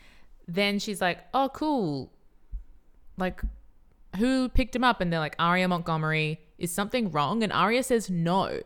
[0.47, 2.11] Then she's like, "Oh, cool.
[3.17, 3.41] Like,
[4.17, 6.41] who picked him up?" And they're like, "Aria Montgomery.
[6.57, 8.61] Is something wrong?" And Aria says, "No."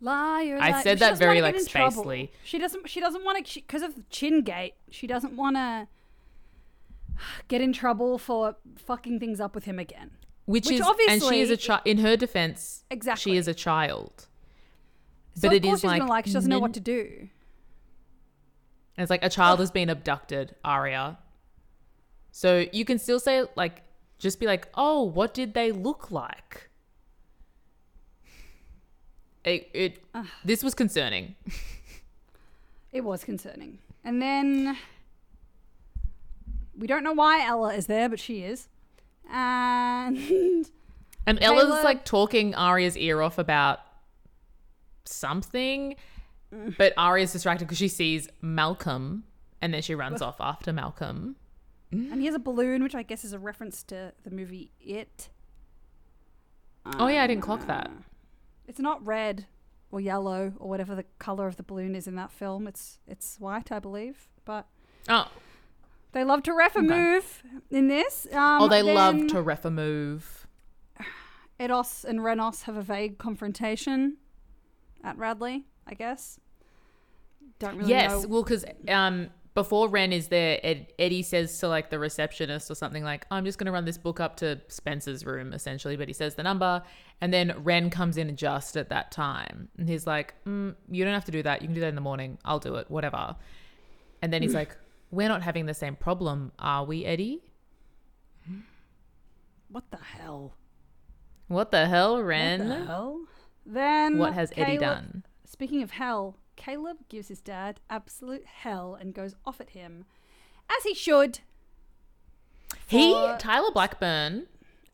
[0.00, 0.58] Liar.
[0.60, 2.30] I said She that very, like, spacely.
[2.44, 2.88] She doesn't.
[2.88, 4.74] She doesn't want to because of chin gate.
[4.90, 5.88] She doesn't want to
[7.48, 10.10] get in trouble for fucking things up with him again.
[10.44, 11.82] Which, Which is, and she is a child.
[11.84, 13.32] In her defense, Exactly.
[13.32, 14.28] she is a child.
[15.34, 17.28] So But it is she's like like she doesn't know what to do.
[18.96, 21.18] And it's like a child has been abducted, Aria.
[22.30, 23.82] So you can still say like,
[24.18, 26.70] just be like, "Oh, what did they look like?"
[29.46, 30.30] It, it ah.
[30.44, 31.34] this was concerning.
[32.92, 33.78] It was concerning.
[34.04, 34.76] And then
[36.76, 38.68] we don't know why Ella is there, but she is.
[39.30, 40.16] And
[41.26, 43.80] And Ella's Caleb- like talking Aria's ear off about
[45.04, 45.96] something,
[46.54, 46.76] mm.
[46.78, 49.24] but Aria's distracted because she sees Malcolm,
[49.60, 51.36] and then she runs off after Malcolm.
[51.90, 55.28] and he has a balloon, which I guess is a reference to the movie It.
[56.98, 57.90] Oh yeah, I didn't clock uh, that.
[58.66, 59.46] It's not red
[59.90, 62.66] or yellow or whatever the color of the balloon is in that film.
[62.66, 64.28] It's it's white, I believe.
[64.44, 64.66] But
[65.08, 65.28] Oh,
[66.12, 66.88] they love to ref a Okay.
[66.88, 68.26] move in this.
[68.32, 70.46] Um, oh, they love to ref a move.
[71.60, 74.16] Edos and Renos have a vague confrontation
[75.04, 76.40] at Radley, I guess.
[77.58, 78.28] Don't really yes, know.
[78.28, 82.74] well, because um, before Wren is there, Ed, Eddie says to like the receptionist or
[82.76, 85.96] something like, "I'm just going to run this book up to Spencer's room," essentially.
[85.96, 86.82] But he says the number,
[87.20, 91.14] and then Wren comes in just at that time, and he's like, mm, "You don't
[91.14, 91.62] have to do that.
[91.62, 92.38] You can do that in the morning.
[92.44, 92.88] I'll do it.
[92.90, 93.34] Whatever."
[94.22, 94.76] And then he's like,
[95.10, 97.42] "We're not having the same problem, are we, Eddie?"
[99.68, 100.54] What the hell?
[101.48, 102.70] What the hell, What the Wren?
[102.86, 103.20] hell?
[103.64, 105.24] Then What has Eddie done?
[105.44, 110.04] Speaking of hell, Caleb gives his dad absolute hell and goes off at him,
[110.70, 111.40] as he should.
[112.86, 114.46] He, for- Tyler Blackburn,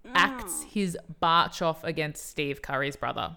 [0.07, 0.11] mm.
[0.15, 3.37] acts his barch off against Steve Curry's brother.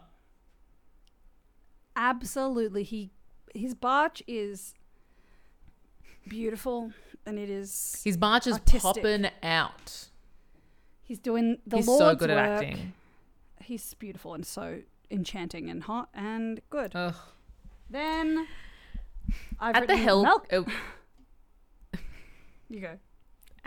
[1.95, 3.11] Absolutely, he
[3.53, 4.73] his barch is
[6.27, 6.91] beautiful,
[7.25, 8.01] and it is.
[8.03, 8.81] His barch is Artistic.
[8.81, 10.09] popping out.
[11.03, 12.63] He's doing the He's Lord's so good at work.
[12.63, 12.93] acting.
[13.61, 16.91] He's beautiful and so enchanting and hot and good.
[16.95, 17.15] Ugh.
[17.89, 18.47] Then
[19.59, 20.65] I've At the hell, Mal- oh,
[22.69, 22.97] you go.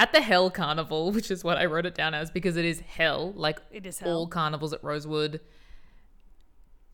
[0.00, 2.80] At the Hell Carnival, which is what I wrote it down as because it is
[2.80, 5.40] hell, like It is all carnivals at Rosewood.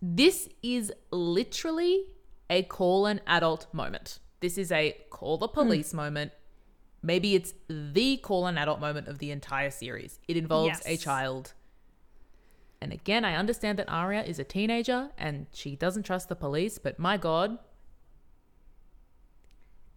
[0.00, 2.04] This is literally
[2.48, 4.20] a call an adult moment.
[4.40, 5.96] This is a call the police Hmm.
[5.98, 6.32] moment.
[7.02, 10.18] Maybe it's the call an adult moment of the entire series.
[10.26, 11.52] It involves a child.
[12.84, 16.76] And again, I understand that Aria is a teenager and she doesn't trust the police,
[16.76, 17.56] but my god,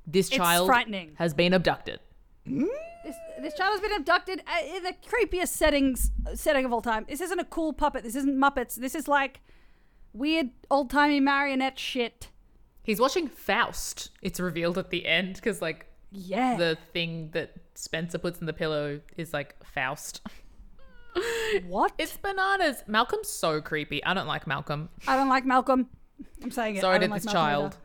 [0.05, 1.11] this It's child frightening.
[1.17, 1.99] has been abducted.
[2.45, 7.05] This, this child has been abducted uh, in the creepiest settings setting of all time.
[7.09, 8.03] This isn't a cool puppet.
[8.03, 8.75] This isn't Muppets.
[8.75, 9.41] This is like
[10.13, 12.29] weird old timey marionette shit.
[12.83, 14.11] He's watching Faust.
[14.21, 16.55] It's revealed at the end because like Yeah.
[16.55, 20.21] the thing that Spencer puts in the pillow is like Faust.
[21.67, 21.93] what?
[21.97, 22.83] It's bananas.
[22.87, 24.03] Malcolm's so creepy.
[24.03, 24.89] I don't like Malcolm.
[25.07, 25.87] I don't like Malcolm.
[26.43, 26.81] I'm saying it.
[26.81, 27.77] Sorry I to like this Malcolm child.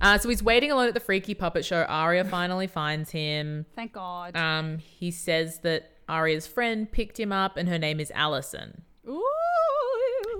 [0.00, 1.82] Uh, so he's waiting alone at the freaky puppet show.
[1.82, 3.64] Aria finally finds him.
[3.76, 4.36] Thank God.
[4.36, 8.82] Um, he says that Aria's friend picked him up and her name is Alison.
[9.08, 9.22] Ooh.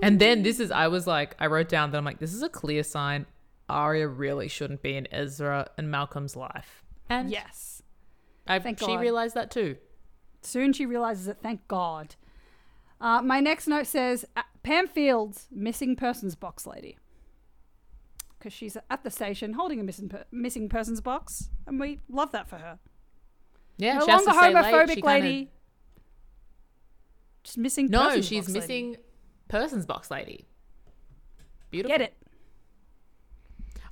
[0.03, 2.43] And then this is, I was like, I wrote down that I'm like, this is
[2.43, 3.25] a clear sign
[3.69, 6.83] Aria really shouldn't be in Ezra and Malcolm's life.
[7.09, 7.81] And yes.
[8.47, 8.99] I, Thank she God.
[8.99, 9.77] realized that too.
[10.45, 11.37] Soon she realizes it.
[11.41, 12.15] Thank God.
[13.01, 14.25] Uh, my next note says
[14.63, 16.97] Pam Fields, missing persons box lady.
[18.37, 21.49] Because she's at the station holding a missing, per- missing persons box.
[21.65, 22.79] And we love that for her.
[23.77, 24.65] Yeah, no she has longer to stay late.
[24.73, 25.51] homophobic kinda- lady.
[27.43, 28.59] Just missing No, persons she's box lady.
[28.59, 28.97] missing
[29.47, 30.45] persons box lady.
[31.71, 31.97] Beautiful.
[31.97, 32.13] Get it.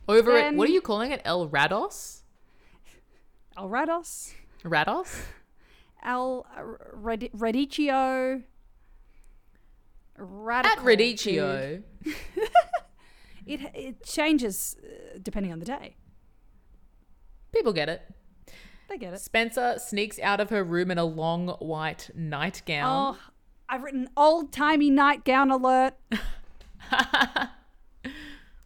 [0.08, 0.58] Over Then- it.
[0.58, 1.22] What are you calling it?
[1.26, 2.22] El Rados?
[3.58, 4.34] Alrados.
[4.64, 5.26] Rados?
[6.04, 6.62] Al uh,
[6.94, 8.44] Red- Radicchio.
[10.18, 10.80] Radical.
[10.80, 11.84] At Radicchio.
[13.46, 15.96] It, it changes uh, depending on the day.
[17.52, 18.02] People get it.
[18.90, 19.20] They get it.
[19.20, 23.16] Spencer sneaks out of her room in a long white nightgown.
[23.16, 23.20] Oh,
[23.68, 25.94] I've written old timey nightgown alert.
[26.12, 26.18] we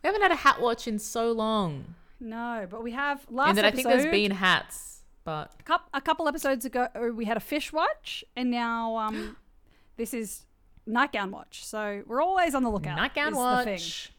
[0.03, 1.95] haven't had a hat watch in so long.
[2.19, 4.96] No, but we have last and then I think there's been hats,
[5.27, 9.35] but a a couple episodes ago we had a fish watch, and now um,
[9.97, 10.45] this is
[10.85, 11.65] nightgown watch.
[11.65, 12.95] So we're always on the lookout.
[12.95, 14.11] nightgown is watch.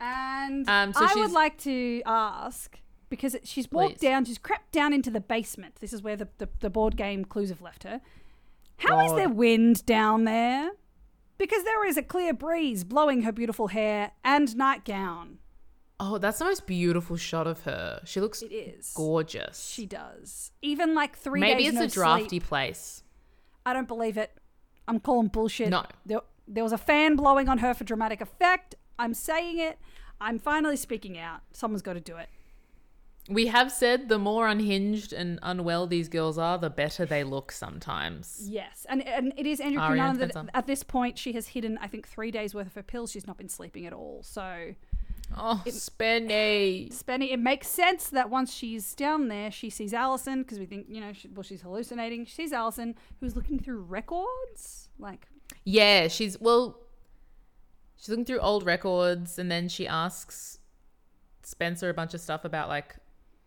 [0.00, 2.78] And Um, so I would like to ask
[3.10, 4.08] because it- she's walked Please.
[4.08, 5.76] down, she's crept down into the basement.
[5.76, 8.00] This is where the, the, the board game clues have left her.
[8.78, 9.18] How is God.
[9.18, 10.70] there wind down there?
[11.38, 15.38] Because there is a clear breeze blowing her beautiful hair and nightgown.
[15.98, 18.00] Oh, that's the most beautiful shot of her.
[18.04, 18.92] She looks It is.
[18.94, 19.66] gorgeous.
[19.68, 20.52] She does.
[20.60, 22.44] Even like three Maybe days it's no a drafty sleep.
[22.44, 23.02] place.
[23.64, 24.30] I don't believe it.
[24.86, 25.70] I'm calling bullshit.
[25.70, 25.84] No.
[26.04, 28.74] There, there was a fan blowing on her for dramatic effect.
[28.98, 29.78] I'm saying it.
[30.20, 31.40] I'm finally speaking out.
[31.52, 32.28] Someone's got to do it.
[33.28, 37.50] We have said the more unhinged and unwell these girls are, the better they look
[37.50, 38.40] sometimes.
[38.48, 41.76] Yes, and and it is Andrew Aria Cunanan that at this point she has hidden
[41.82, 43.10] I think three days worth of her pills.
[43.10, 44.20] She's not been sleeping at all.
[44.22, 44.76] So
[45.34, 46.92] Oh, Spenny.
[46.92, 50.86] Spenny, it makes sense that once she's down there, she sees Alison because we think
[50.88, 52.24] you know she, well she's hallucinating.
[52.26, 54.88] She sees Alison who's looking through records.
[54.98, 55.26] Like
[55.64, 56.80] Yeah, she's well.
[57.96, 60.58] She's looking through old records, and then she asks
[61.42, 62.96] Spencer a bunch of stuff about like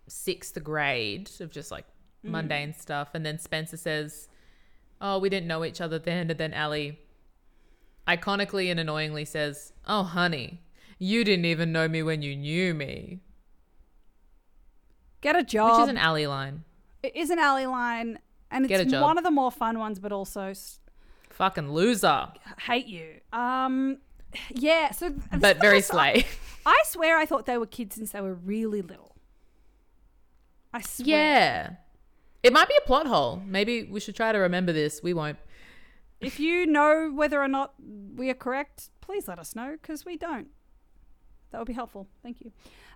[0.08, 1.86] sixth grade of just like
[2.26, 2.32] mm.
[2.32, 4.28] mundane stuff, and then Spencer says,
[5.02, 7.00] "Oh, we didn't know each other then," and then Ali,
[8.08, 10.62] iconically and annoyingly, says, "Oh, honey,
[11.00, 13.22] you didn't even know me when you knew me,"
[15.22, 15.80] get a job.
[15.80, 16.64] which is an alley line.
[17.02, 18.20] it is an alley line,
[18.52, 20.54] and Get it's one of the more fun ones, but also
[21.32, 22.28] Fucking loser,
[22.62, 23.22] hate you.
[23.32, 24.00] Um,
[24.52, 24.92] yeah.
[24.92, 26.26] So but very slay.
[26.66, 29.16] I swear I thought they were kids since they were really little.
[30.74, 31.08] I swear.
[31.08, 31.70] yeah.
[32.44, 33.42] It might be a plot hole.
[33.46, 35.02] Maybe we should try to remember this.
[35.02, 35.38] We won't.
[36.22, 37.74] If you know whether or not
[38.16, 40.48] we are correct, please let us know because we don't.
[41.52, 42.08] That would be helpful.
[42.24, 42.52] Thank you.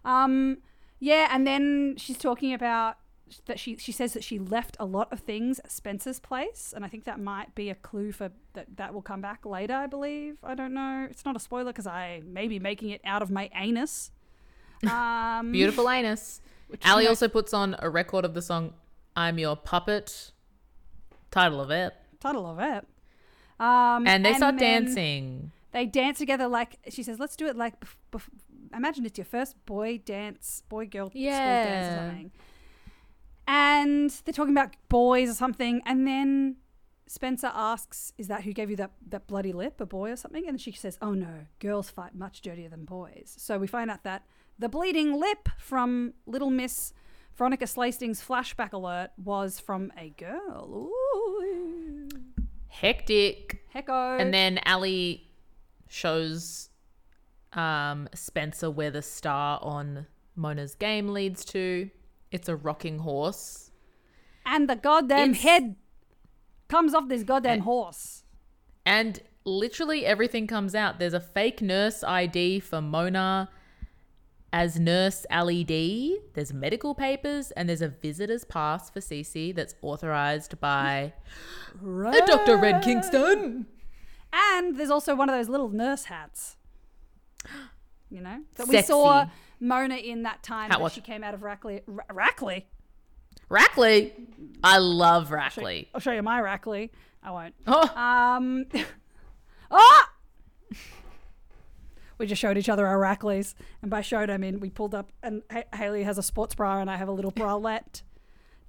[0.06, 0.58] Um,
[1.00, 2.98] yeah, and then she's talking about
[3.46, 6.86] that she she says that she left a lot of things at Spencer's place, and
[6.86, 9.74] I think that might be a clue for that that will come back later.
[9.74, 10.38] I believe.
[10.44, 11.08] I don't know.
[11.10, 14.12] It's not a spoiler because I may be making it out of my anus.
[14.84, 16.42] Um, Beautiful anus.
[16.84, 18.74] Ali also puts on a record of the song
[19.16, 20.32] "I'm Your Puppet,"
[21.32, 22.86] title of it, title of it.
[23.62, 25.52] Um, and they start dancing.
[25.72, 28.30] they dance together like she says let's do it like bef- bef-
[28.76, 31.94] imagine it's your first boy dance boy girl school dance Yeah.
[31.96, 32.32] or something
[33.48, 36.58] and they're talking about boys or something and then
[37.08, 40.48] spencer asks is that who gave you that, that bloody lip a boy or something
[40.48, 44.04] and she says oh no girls fight much dirtier than boys so we find out
[44.04, 44.24] that
[44.58, 46.94] the bleeding lip from little miss
[47.36, 50.92] Veronica Slasting's flashback alert was from a girl.
[50.94, 52.08] Ooh.
[52.68, 53.64] Hectic.
[53.70, 54.18] Hecko.
[54.20, 55.32] And then Ali
[55.90, 56.70] shows
[57.56, 61.90] um, Spencer where the star on Mona's game leads to.
[62.32, 63.72] It's a rocking horse.
[64.46, 65.76] and the goddamn It's- head
[66.68, 67.62] comes off this goddamn Eh.
[67.64, 68.24] horse.
[68.86, 71.00] And literally everything comes out.
[71.00, 73.50] There's a fake nurse ID for Mona
[74.52, 76.20] as Nurse LED.
[76.34, 81.14] There's medical papers and there's a visitor's pass for Cece that's authorized by
[81.82, 82.26] Right.
[82.28, 82.58] Dr.
[82.58, 83.66] Wren Kingston.
[84.34, 86.58] And there's also one of those little nurse hats.
[88.10, 88.42] You know?
[88.56, 89.26] That we saw
[89.60, 90.94] Mona in that time Hat that watch.
[90.94, 91.82] she came out of Rackley.
[91.88, 92.66] Ra- Rackley?
[93.50, 94.12] Rackley.
[94.64, 95.88] I love Rackley.
[95.96, 96.92] I'll show you my Rackley.
[97.24, 97.56] I won't.
[97.66, 98.66] Oh, Um.
[99.72, 100.10] ah!
[102.20, 103.56] We just showed each other our Rackleys.
[103.82, 106.80] And by showed, I mean we pulled up, and ha- Hayley has a sports bra,
[106.80, 108.04] and I have a little bralette.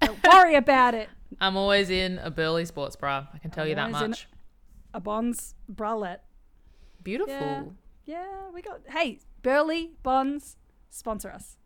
[0.01, 1.07] Don't worry about it.
[1.39, 3.27] I'm always in a burly sports bra.
[3.33, 4.27] I can tell you that much.
[4.93, 6.19] A Bonds bralette.
[7.03, 7.33] Beautiful.
[7.33, 7.63] Yeah.
[8.05, 8.81] Yeah, we got.
[8.89, 10.57] Hey, Burley Bonds,
[10.89, 11.57] sponsor us.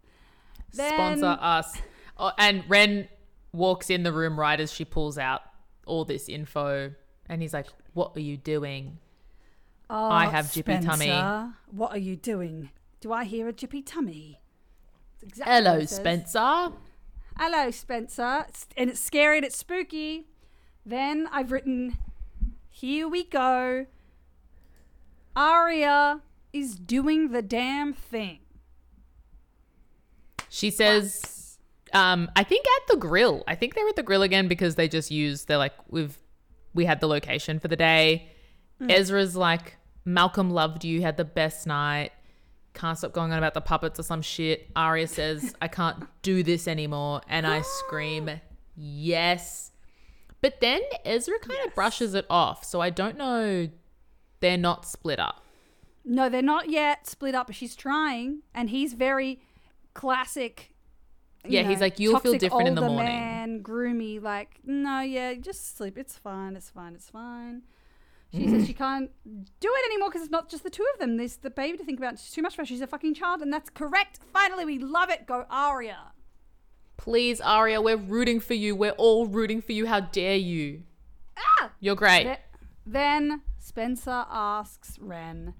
[0.73, 1.81] Then- Sponsor us.
[2.17, 3.07] Oh, and Wren
[3.53, 5.41] walks in the room right as she pulls out
[5.85, 6.93] all this info.
[7.27, 8.99] And he's like, What are you doing?
[9.89, 11.09] Oh, I have jippy tummy.
[11.71, 12.69] What are you doing?
[13.01, 14.39] Do I hear a jippy tummy?
[15.21, 15.85] Exactly Hello.
[15.85, 16.71] Spencer.
[17.37, 18.45] Hello, Spencer.
[18.77, 20.27] And it's scary and it's spooky.
[20.85, 21.97] Then I've written,
[22.69, 23.85] here we go.
[25.35, 26.21] Aria
[26.53, 28.39] is doing the damn thing.
[30.49, 31.57] She says,
[31.93, 33.43] um, I think at the grill.
[33.47, 36.17] I think they're at the grill again because they just used, they're like, we've,
[36.73, 38.29] we had the location for the day.
[38.81, 38.91] Mm.
[38.91, 42.11] Ezra's like, Malcolm loved you, had the best night.
[42.73, 44.69] Can't stop going on about the puppets or some shit.
[44.75, 47.21] Aria says, I can't do this anymore.
[47.27, 48.29] And I scream,
[48.75, 49.71] yes.
[50.41, 51.67] But then Ezra kind Yes.
[51.67, 52.63] of brushes it off.
[52.63, 53.69] So I don't know.
[54.39, 55.43] They're not split up.
[56.05, 58.41] No, they're not yet split up, but she's trying.
[58.53, 59.41] And he's very
[59.93, 60.71] classic.
[61.45, 65.33] you Yeah, he's like, "You'll feel different in the morning." Man, groomy, like, no, yeah,
[65.35, 65.97] just sleep.
[65.97, 66.55] It's fine.
[66.55, 66.93] It's fine.
[66.95, 67.63] It's fine.
[68.31, 71.17] She says she can't do it anymore because it's not just the two of them.
[71.17, 72.13] There's the baby to think about.
[72.13, 72.65] It's too much for her.
[72.65, 74.19] She's a fucking child, and that's correct.
[74.31, 75.25] Finally, we love it.
[75.25, 76.11] Go, Aria.
[76.95, 78.75] Please, Aria, we're rooting for you.
[78.75, 79.87] We're all rooting for you.
[79.87, 80.83] How dare you?
[81.37, 81.71] Ah!
[81.79, 82.23] You're great.
[82.23, 82.37] Th-
[82.85, 85.53] Then Spencer asks Wren,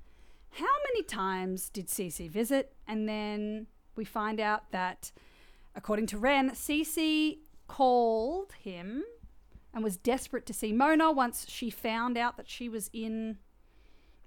[0.52, 2.74] How many times did Cece visit?
[2.88, 5.12] And then we find out that,
[5.76, 9.04] according to Wren, Cece called him
[9.74, 13.38] and was desperate to see Mona once she found out that she was in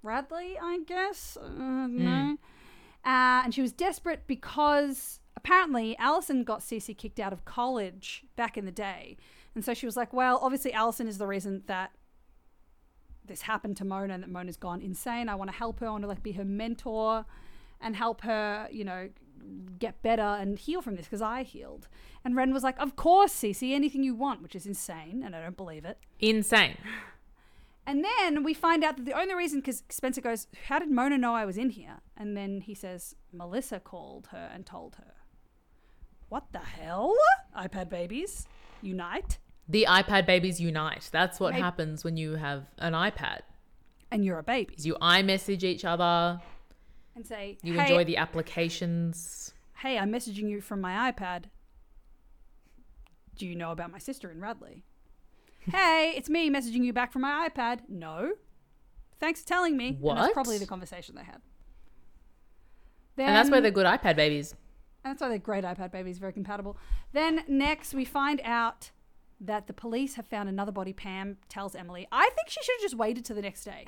[0.03, 1.37] Radley, I guess.
[1.37, 2.37] Uh, no.
[3.05, 8.57] Uh, and she was desperate because apparently Alison got Cece kicked out of college back
[8.57, 9.17] in the day.
[9.55, 11.93] And so she was like, well, obviously Alison is the reason that
[13.27, 15.29] this happened to Mona and that Mona's gone insane.
[15.29, 15.87] I want to help her.
[15.87, 17.25] I want to like be her mentor
[17.81, 19.09] and help her, you know,
[19.79, 21.89] get better and heal from this because I healed.
[22.25, 25.23] And Wren was like, of course, Cece, anything you want, which is insane.
[25.25, 25.99] And I don't believe it.
[26.21, 26.77] Insane.
[27.87, 31.19] And then we find out that the only reason, because Spencer goes, How did Mona
[31.19, 32.01] know I was in here?
[32.17, 35.15] And then he says, Melissa called her and told her.
[36.29, 37.15] What the hell?
[37.57, 38.47] iPad babies,
[38.81, 39.39] unite.
[39.73, 41.09] The iPad babies unite.
[41.11, 43.41] That's what Maybe- happens when you have an iPad.
[44.11, 44.75] And you're a baby.
[44.79, 46.41] You iMessage each other.
[47.17, 49.55] And say, You hey, enjoy the applications.
[49.79, 51.45] hey, I'm messaging you from my iPad.
[53.37, 54.85] Do you know about my sister in Radley?
[55.71, 57.81] hey, it's me messaging you back from my iPad.
[57.89, 58.33] No.
[59.21, 59.89] Thanks for telling me.
[59.89, 60.17] And What?
[60.17, 61.41] that's probably the conversation they had.
[63.17, 64.53] Then, and that's why they're good iPad babies.
[65.05, 66.77] And that's why they're great iPad babies, very compatible.
[67.13, 68.91] Then next, we find out
[69.43, 70.93] that the police have found another body.
[70.93, 72.07] Pam tells Emily.
[72.11, 73.87] I think she should have just waited to the next day.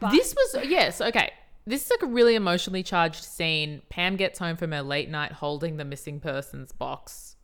[0.00, 1.32] But This was yes, okay.
[1.66, 3.82] This is like a really emotionally charged scene.
[3.88, 7.36] Pam gets home from her late night holding the missing persons box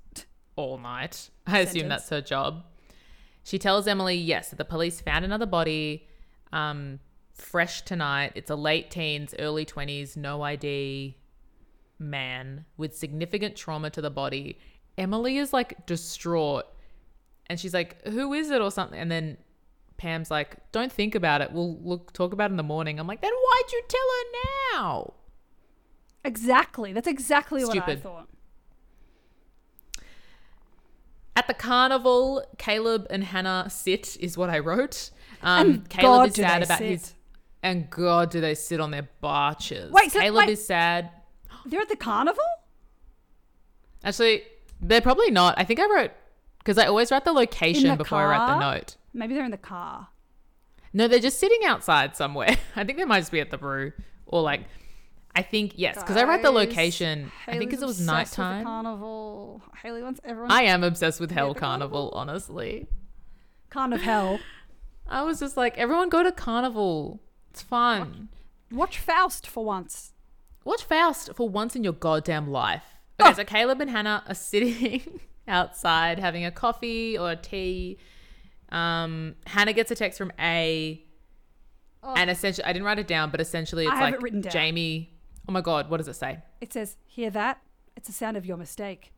[0.56, 1.30] all night.
[1.46, 2.64] I assume that's her job.
[3.44, 6.06] She tells Emily, yes, that the police found another body,
[6.52, 6.98] um,
[7.32, 8.32] fresh tonight.
[8.34, 11.16] It's a late teens, early 20s, no ID
[11.98, 14.58] man with significant trauma to the body.
[14.96, 16.66] Emily is like distraught.
[17.50, 18.98] And she's like, who is it or something?
[18.98, 19.36] And then
[19.96, 21.50] Pam's like, don't think about it.
[21.52, 22.98] We'll look talk about it in the morning.
[23.00, 25.14] I'm like, then why'd you tell her now?
[26.24, 26.92] exactly.
[26.92, 28.02] That's exactly what I Stupid.
[28.02, 28.28] thought.
[31.36, 35.10] At the carnival, Caleb and Hanna sit, is what I wrote.
[35.42, 36.88] Um, And Caleb God, is do sad they about sit.
[36.88, 37.14] his.
[37.62, 39.90] And God, do they sit on their barches.
[39.92, 40.48] Wait, so- Caleb wait.
[40.50, 41.10] is sad.
[41.66, 42.42] They're at the carnival?
[44.04, 44.42] Actually,
[44.80, 45.54] They're probably not.
[45.56, 46.10] I think I wrote
[46.58, 48.96] because I always write the location the before I write the note.
[49.12, 50.08] Maybe they're in the car.
[50.92, 52.56] No, they're just sitting outside somewhere.
[52.76, 53.92] I think they might just be at the brew
[54.26, 54.62] or like.
[55.34, 57.30] I think yes, because I write the location.
[57.46, 58.64] I think because it was obsessed with the nighttime.
[58.64, 59.62] carnival.
[59.82, 60.50] Hayley wants everyone.
[60.50, 62.88] I am obsessed with Hell the Carnival, honestly.
[63.70, 64.40] Carn of hell.
[65.06, 67.20] I was just like, everyone go to Carnival.
[67.50, 68.30] It's fun.
[68.72, 70.12] Watch Faust for once.
[70.64, 72.84] Watch Faust for once in your goddamn life.
[73.20, 73.24] Oh.
[73.26, 73.34] Okay, Oh.
[73.36, 77.98] so Caleb and Hanna are sitting outside having a coffee or a tea.
[78.70, 81.02] Um, Hanna gets a text from A,
[82.02, 82.14] Oh.
[82.16, 84.52] and essentially, I didn't write it down, but essentially, it's like it written down.
[84.52, 85.14] Jamie.
[85.48, 86.38] Oh my god, what does it say?
[86.60, 87.60] It says, "Hear that?
[87.96, 89.12] It's the sound of your mistake.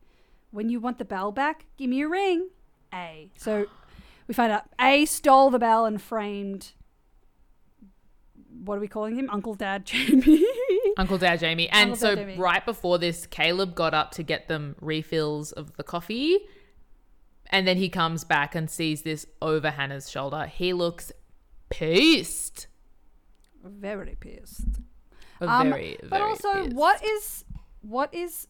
[0.49, 2.49] When you want the bell back, give me a ring."
[2.93, 3.29] A.
[3.37, 3.67] So
[4.27, 6.71] we find out A stole the bell and framed.
[8.63, 9.29] What are we calling him?
[9.29, 10.43] Uncle Dad Jamie.
[11.01, 11.69] Uncle Dad Jamie.
[11.69, 12.37] And Uncle so Jamie.
[12.37, 16.39] right before this, Caleb got up to get them refills of the coffee.
[17.47, 20.45] And then he comes back and sees this over Hanna's shoulder.
[20.45, 21.11] He looks
[21.69, 22.67] pissed.
[23.63, 24.79] Very pissed.
[25.41, 26.75] Um, very but also, pissed.
[26.75, 27.43] what is
[27.81, 28.47] what is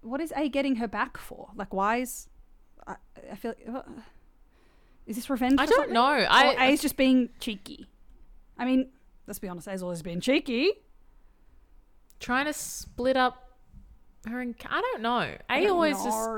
[0.00, 1.48] what is A getting her back for?
[1.54, 2.28] Like, why is
[2.86, 2.96] I,
[3.32, 3.54] I feel
[5.06, 5.54] is this revenge?
[5.58, 5.94] I don't something?
[5.94, 6.12] know.
[6.12, 7.88] Or I A's just being cheeky.
[8.58, 8.90] I mean,
[9.26, 9.68] let's be honest.
[9.68, 10.72] A's always been cheeky.
[12.20, 13.52] Trying to split up
[14.26, 15.20] her and I don't know.
[15.20, 16.28] A I don't always just.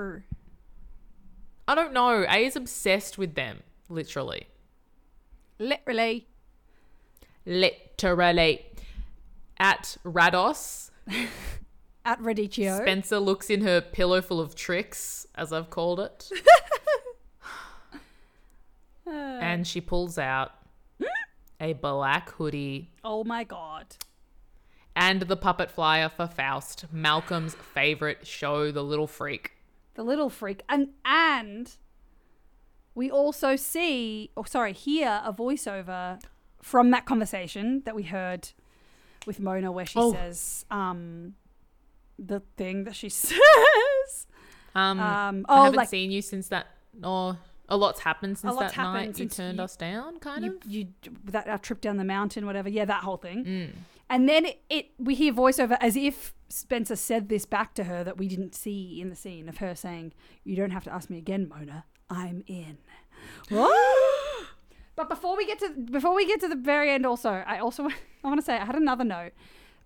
[1.69, 2.25] I don't know.
[2.29, 4.49] A is obsessed with them, literally.
[5.59, 6.27] literally.
[7.47, 8.67] Literally.
[9.59, 10.91] At Rados,
[12.05, 12.81] At Radicchio.
[12.81, 16.31] Spencer looks in her pillow full of tricks, as I've called it.
[19.07, 20.53] Uh, and she pulls out
[21.61, 23.87] a black hoodie oh my god.
[25.01, 29.53] And the puppet flyer for Faust, Malcolm's favorite show, The Little Freak.
[29.95, 30.63] The little freak.
[30.69, 31.77] And and
[32.95, 36.23] we also see or sorry, hear a voiceover
[36.63, 38.51] from that conversation that we heard
[39.27, 40.13] with Mona where she Oh.
[40.13, 41.35] says um
[42.19, 44.27] the thing that she says.
[44.75, 46.67] Um, Um I oh haven't like seen you since that.
[47.03, 47.37] Or
[47.69, 49.19] a lot's happened since lot's that happened night.
[49.19, 50.71] You turned you- us down, kind you, of.
[50.71, 50.87] you
[51.25, 52.69] that our trip down the mountain, whatever.
[52.69, 53.45] Yeah, that whole thing.
[53.45, 53.71] Mm.
[54.11, 58.03] And then it, it we hear voiceover as if Spencer said this back to her
[58.03, 60.13] that we didn't see in the scene of her saying,
[60.45, 61.85] "You don't have to ask me again, Mona.
[62.11, 62.79] I'm in."
[64.97, 67.85] but before we get to before we get to the very end, also I also
[68.25, 69.33] I want to say I had another note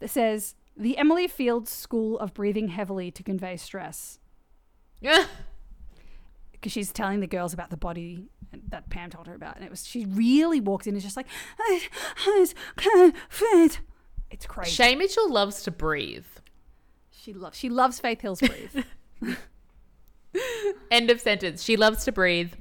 [0.01, 4.19] that says the Emily Fields School of breathing heavily to convey stress
[5.01, 5.27] Yeah.
[6.51, 8.29] because she's telling the girls about the body
[8.69, 11.17] that Pam told her about, and it was she really walks in and is just
[11.17, 11.27] like,
[11.59, 11.83] "I,
[12.79, 13.81] I fit."
[14.35, 14.73] It's crazy.
[14.73, 16.27] Shay Mitchell loves to breathe.
[17.13, 18.85] She loves she loves Faith Hill's breathe.
[20.91, 21.63] End of sentence.
[21.63, 22.53] She loves to breathe.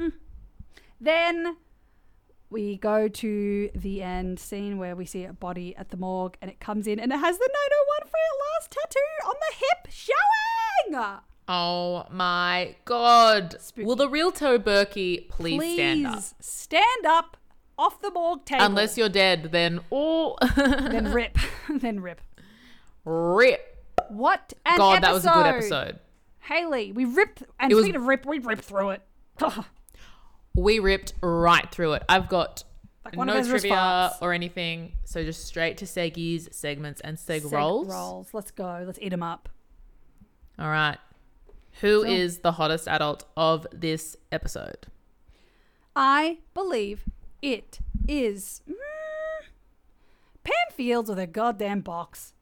[0.00, 0.12] Mm.
[1.00, 1.56] then
[2.50, 6.50] we go to the end scene where we see a body at the morgue and
[6.50, 9.92] it comes in and it has the 901 for your last tattoo on the hip
[9.92, 11.20] showing.
[11.46, 13.54] Oh my god.
[13.60, 13.86] Spooky.
[13.86, 16.22] Will the real Toe Berkey please, Please stand up?
[16.40, 17.35] stand up
[17.78, 18.64] off the morgue table.
[18.64, 21.38] Unless you're dead, then oh then rip.
[21.70, 22.20] then rip.
[23.04, 23.84] rip.
[24.08, 25.06] What an God, episode.
[25.08, 25.98] that was a good episode.
[26.40, 29.02] Hayley, we ripped and It was- speaking of rip, we ripped through it.
[30.58, 32.02] We ripped right through it.
[32.08, 32.64] I've got
[33.04, 34.22] Like one of no trivia farts.
[34.22, 37.88] or anything, so just straight to seggies, segments, and seg, Seg rolls.
[37.88, 38.28] rolls.
[38.32, 38.82] Let's go.
[38.86, 39.50] Let's eat them up.
[40.58, 40.96] All right.
[41.82, 44.86] Who So- is the hottest adult of this episode?
[45.94, 47.04] I believe
[47.42, 48.74] it is mm,
[50.44, 52.32] Pam Fields with a goddamn box.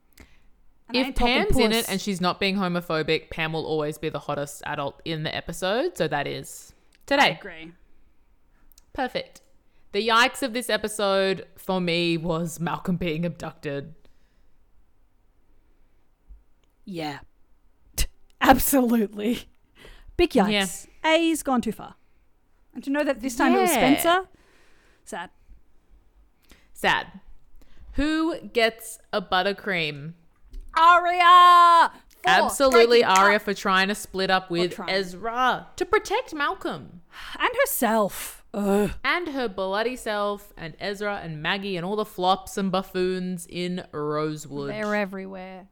[0.89, 4.19] And If Pam's in it and she's not being homophobic, Pam will always be the
[4.19, 5.97] hottest adult in the episode.
[5.97, 7.39] So that is I today.
[7.41, 7.73] agree.
[8.93, 9.41] Perfect.
[9.93, 13.95] The yikes of this episode for me was Malcolm being abducted.
[16.85, 17.21] Yeah.
[18.41, 19.45] Absolutely.
[20.17, 20.87] Big yikes.
[21.05, 21.95] A's gone too far.
[22.75, 24.29] And to know that this time it was Spencer,
[25.05, 25.31] sad.
[26.73, 27.07] Sad.
[27.93, 30.15] Who gets a buttercream?
[30.77, 31.93] Aria!
[32.27, 33.05] Absolutely.
[33.05, 34.81] Aria for trying to split up with.
[34.89, 37.03] Ezra to protect Malcolm
[37.39, 38.41] And herself.
[38.55, 38.93] Ugh.
[39.03, 43.85] and her bloody self and Ezra and Maggie and all the flops and buffoons in
[43.93, 44.71] Rosewood.
[44.71, 45.67] They're everywhere.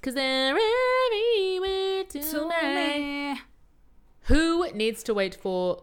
[0.00, 2.30] Cause they're everywhere tonight.
[2.30, 3.38] Tonight.
[4.22, 5.82] Who needs to wait for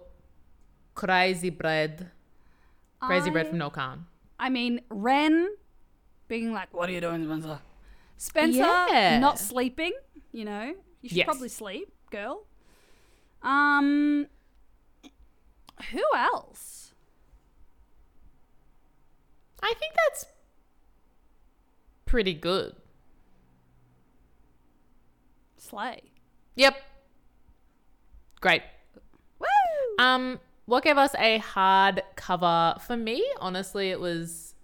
[0.96, 2.10] Crazy Bread?
[3.02, 4.06] Crazy Bread from Noel Kahn.
[4.40, 5.50] I mean, Wren
[6.28, 7.60] being like, What are you doing, Spencer?
[8.18, 9.20] Spencer Yeah.
[9.20, 9.92] not sleeping.
[10.32, 11.26] You know, you should Yes.
[11.26, 12.46] probably sleep, girl.
[13.44, 14.28] Um,
[15.92, 16.94] who else?
[19.62, 20.26] I think that's
[22.06, 22.76] pretty good.
[25.58, 26.02] Slay.
[26.56, 26.76] Yep.
[28.42, 28.62] Great.
[29.40, 29.46] Woo!
[30.04, 33.26] Um, what gave us a hard cover for me?
[33.40, 34.56] Honestly, it was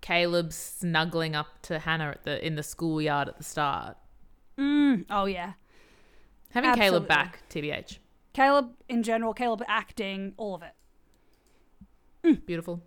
[0.00, 3.96] Caleb snuggling up to Hanna at the in the schoolyard at the start.
[4.58, 5.54] Mm, oh yeah,
[6.50, 6.90] Having Absolutely.
[6.90, 7.98] Caleb back, TBH,
[8.32, 9.34] Caleb in general.
[9.34, 12.46] Caleb acting, all of it.
[12.46, 12.82] beautiful.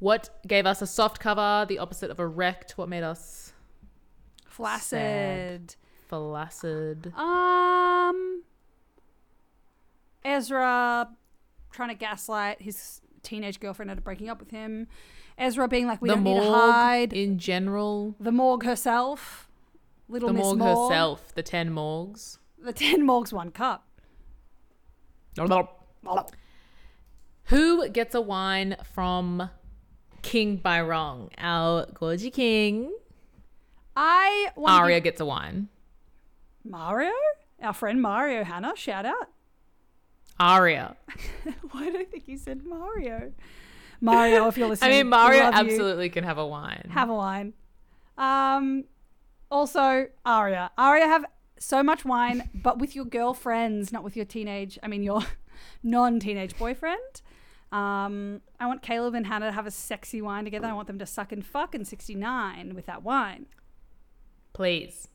[0.00, 1.64] What gave us a soft cover?
[1.68, 2.76] The opposite of erect.
[2.76, 3.52] What made us
[4.46, 5.76] Flaccid.
[6.08, 7.12] flaccid?
[7.16, 8.42] Um,
[10.24, 11.08] Ezra
[11.74, 14.86] trying to gaslight his teenage girlfriend into breaking up with him.
[15.36, 18.14] Ezra being like, "We the don't need to hide." in general.
[18.20, 19.50] the morgue herself,
[20.08, 21.34] little The Miss morgue Morgue, herself.
[21.34, 22.38] The ten morgues.
[22.58, 23.86] the ten morgues, one cup.
[27.46, 29.50] Who gets a wine from
[30.22, 31.28] King Byron?
[31.36, 32.96] Our Gorgie King.
[33.96, 35.68] I want Aria gets a wine.
[36.64, 37.12] Mario,
[37.60, 39.28] our friend Mario Hannah, shout out.
[40.38, 40.96] Aria.
[41.70, 43.32] Why do I think you said Mario?
[44.00, 45.72] Mario, if you're listening, I mean, Mario love you.
[45.72, 46.88] absolutely can have a wine.
[46.90, 47.54] have a wine.
[48.18, 48.84] Um,
[49.50, 51.24] also Aria, Aria have
[51.58, 54.78] so much wine, but with your girlfriends, not with your teenage.
[54.82, 55.22] I mean, your
[55.82, 57.22] non-teenage boyfriend.
[57.72, 60.66] Um, I want Caleb and Hanna to have a sexy wine together.
[60.68, 63.46] I want them to suck and fuck in '69 with that wine.
[64.52, 65.08] Please.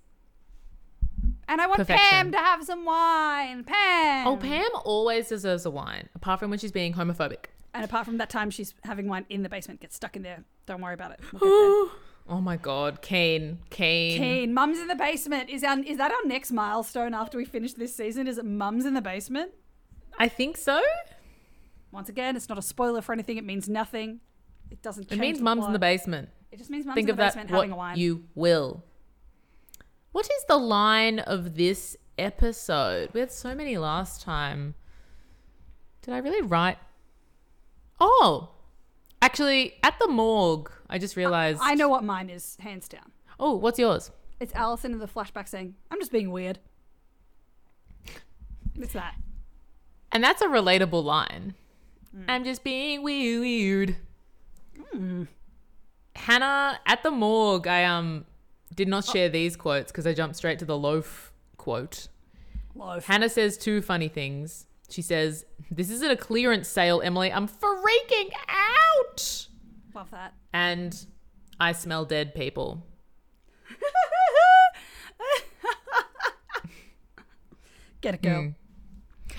[1.50, 2.08] And I want Perfection.
[2.10, 3.64] Pam to have some wine.
[3.64, 4.28] Pam.
[4.28, 7.46] Oh, Pam always deserves a wine, apart from when she's being homophobic.
[7.74, 10.44] And apart from that time she's having wine in the basement, gets stuck in there.
[10.68, 11.20] Don't worry about it.
[11.34, 11.42] We'll
[12.30, 14.18] oh my god, Kane, Kane.
[14.20, 15.50] Keen, Mum's in the basement.
[15.50, 18.28] Is our is that our next milestone after we finish this season?
[18.28, 19.52] Is it Mum's in the basement?
[20.20, 20.80] I think so.
[21.92, 23.38] Once again, it's not a spoiler for anything.
[23.38, 24.20] It means nothing.
[24.70, 25.12] It doesn't.
[25.12, 26.30] It means mum's in the basement.
[26.52, 27.98] It just means mum's Think in the basement having a wine.
[27.98, 28.84] you will.
[30.12, 33.12] What is the line of this episode?
[33.14, 34.76] We had so many last time.
[36.02, 36.78] Did I really write?
[38.00, 38.50] Oh,
[39.22, 41.60] actually, at the morgue, I just realized.
[41.62, 43.12] I know what mine is, hands down.
[43.40, 44.12] Oh, what's yours?
[44.40, 46.60] It's Alison in the flashback saying, "I'm just being weird."
[48.80, 49.16] It's that.
[50.12, 51.54] And that's a relatable line.
[52.16, 52.26] Mm.
[52.28, 53.98] I'm just being weird.
[56.16, 57.68] Hanna at the morgue.
[57.68, 58.26] I um
[58.76, 62.08] did not share these quotes because I jumped straight to the loaf quote.
[62.76, 63.06] Loaf.
[63.06, 64.66] Hanna says two funny things.
[64.90, 67.32] She says, "This isn't a clearance sale, Emily.
[67.32, 69.48] I'm freaking out."
[69.94, 70.34] Love that.
[70.54, 71.06] And
[71.60, 72.86] I smell dead people.
[78.02, 78.44] Get it, girl.
[78.44, 78.56] Mm.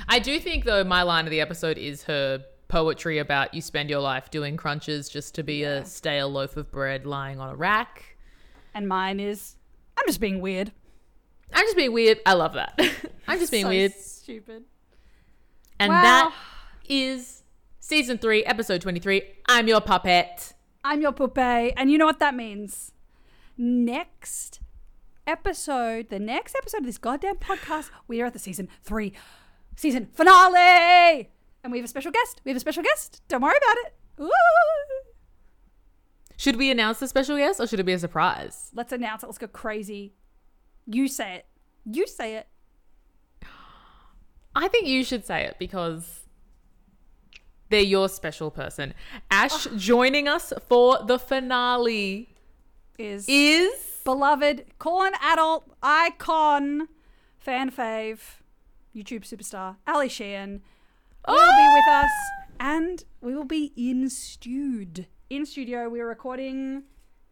[0.09, 3.91] I do think though my line of the episode is her poetry about you spend
[3.91, 7.55] your life doing crunches just to be a stale loaf of bread lying on a
[7.57, 8.09] rack.
[8.74, 9.56] And mine is,
[9.96, 10.72] "I'm just being weird."
[11.52, 12.20] I'm just being weird.
[12.24, 12.78] I love that.
[13.28, 13.92] I'm just being So weird.
[13.92, 14.64] Stupid.
[15.80, 16.00] And Wow.
[16.02, 16.34] that
[16.88, 17.42] is
[17.80, 19.22] season 3, episode 23.
[19.48, 20.52] I'm your puppet.
[20.84, 22.92] I'm your poupée, and you know what that means.
[23.58, 24.60] Next
[25.26, 29.12] episode, the next episode of this goddamn podcast, we are at the season three,
[29.76, 31.30] season finale,
[31.64, 32.40] and we have a special guest.
[32.44, 33.22] We have a special guest.
[33.28, 33.94] Don't worry about it.
[34.22, 35.09] Ooh.
[36.41, 38.70] Should we announce the special guest or should it be a surprise?
[38.72, 39.26] Let's announce it.
[39.26, 40.14] Let's go crazy.
[40.86, 41.47] You say it.
[41.84, 42.49] You say it.
[44.57, 46.20] I think you should say it because
[47.68, 48.95] they're your special person.
[49.30, 49.70] Ash ah.
[49.76, 52.34] joining us for the finale
[52.99, 56.88] Is is beloved, an adult icon,
[57.36, 58.20] fan fave,
[58.97, 60.62] YouTube superstar, Ali Sheehan.
[61.28, 61.74] will be oh!
[61.74, 62.11] with us
[62.59, 66.83] and we will be in stud in studio we're recording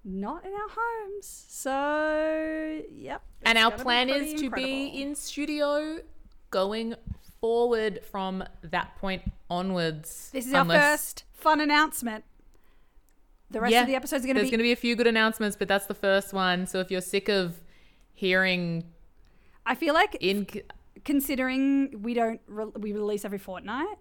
[0.04, 5.98] not in our homes so yep and our plan is to be in studio
[6.50, 6.94] going
[7.40, 10.30] forward from that point onwards.
[10.32, 12.24] this is our first fun announcement
[13.50, 14.42] the rest Yeah, of the episodes are going to be.
[14.42, 16.66] There's going to be a few good announcements, but that's the first one.
[16.66, 17.62] So if you're sick of
[18.12, 18.84] hearing
[19.64, 20.44] i feel like in
[21.04, 23.96] considering we don't re- we release every fortnight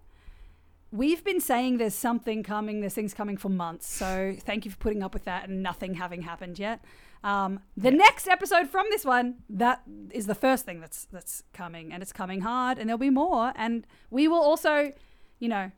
[0.90, 4.78] we've been saying there's something coming there's things coming for months so thank you for
[4.78, 6.82] putting up with that and nothing having happened yet
[7.24, 9.82] um, the next episode from this one that
[10.12, 13.52] is the first thing that's that's coming and it's coming hard and there'll be more
[13.56, 14.92] and we will also
[15.38, 15.70] you know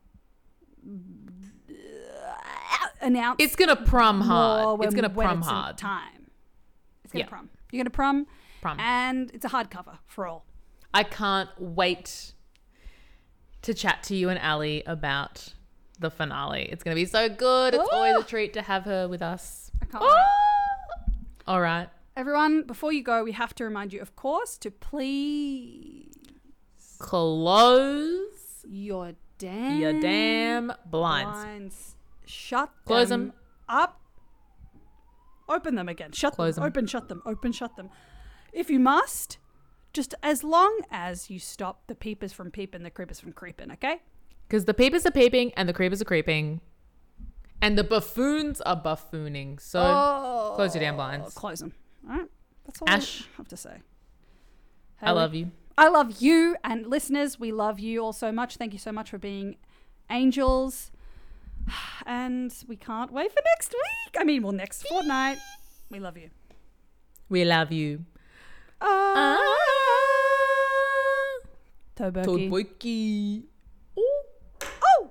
[3.01, 4.79] announce it's going to prum more hard.
[4.79, 5.79] when, It's going to when prum it's hard.
[5.79, 6.31] time
[7.05, 7.29] It's gonna Yeah.
[7.29, 7.49] prom.
[7.73, 8.27] You're going to prom,
[8.61, 8.81] Prom.
[8.81, 10.45] and it's a hardcover for all.
[10.93, 12.33] I can't wait
[13.63, 15.55] to chat to you and Ali about
[15.99, 16.63] the finale.
[16.73, 17.75] It's going to be so good.
[17.75, 18.19] It's always Oh.
[18.19, 18.27] a ah!
[18.27, 19.71] treat to have her with us.
[19.83, 20.07] I can't ah!
[20.07, 21.15] wait.
[21.47, 21.89] All right.
[22.17, 26.07] Everyone, before you go, we have to remind you, of course, to please
[26.99, 31.31] Close your damn your damn blinds.
[31.31, 31.97] blinds.
[32.27, 33.33] Shut Close them, them.
[33.69, 34.01] up.
[35.49, 36.13] Open them again.
[36.13, 36.63] Shut Close them.
[36.63, 36.69] them.
[36.71, 37.23] Open, shut them.
[37.27, 37.89] Open, shut them.
[38.53, 39.39] If you must,
[39.93, 43.71] just as long as you stop the peepers from peeping, the creepers from creeping.
[43.73, 44.03] Okay?
[44.47, 46.61] Because the peepers are peeping and the creepers are creeping.
[47.63, 49.61] And the buffoons are buffooning.
[49.61, 51.35] So oh, close your damn blinds.
[51.35, 51.75] Close them.
[52.09, 52.29] All right.
[52.65, 53.23] That's all Ash.
[53.23, 53.83] I have to say.
[55.03, 55.51] I love you.
[55.77, 57.39] I love you and listeners.
[57.41, 58.57] We love you all so much.
[58.57, 59.57] Thank you so much for being
[60.11, 60.91] angels.
[62.07, 64.17] And we can't wait for next week.
[64.19, 65.39] I mean, well, next fortnight.
[65.91, 66.31] We love you.
[67.29, 68.05] We love you.
[68.81, 69.70] Ah, Ah.
[72.01, 72.49] Toberky.
[72.49, 73.43] Toboiki.
[74.83, 75.11] Oh!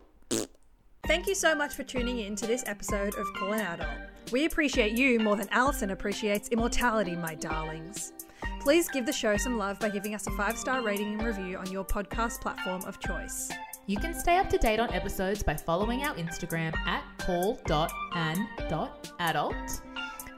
[1.06, 3.90] Thank you so much for tuning in to this episode of Call an Adult.
[4.32, 8.14] We appreciate you more than Alison appreciates immortality, my darlings.
[8.60, 11.58] Please give the show some love by giving us a five star rating and review
[11.58, 13.50] on your podcast platform of choice.
[13.86, 17.72] You can stay up to date on episodes by following our Instagram at call.an.adult,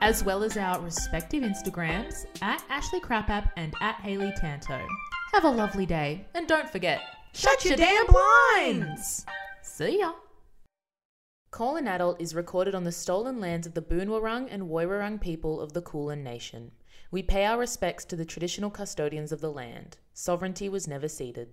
[0.02, 4.80] as well as our respective Instagrams at Ashley Crapapp and at Hayley Tanto.
[5.32, 7.00] Have a lovely day, and don't forget,
[7.34, 9.26] shut, your damn blinds!
[9.62, 10.12] See ya!
[11.52, 15.62] Call an Adult is recorded on the stolen lands of the Boonwurrung and Woiwurrung people
[15.62, 16.72] of the Kulin Nation.
[17.12, 20.00] We pay our respects to the traditional custodians of the land.
[20.14, 21.48] Sovereignty was never ceded.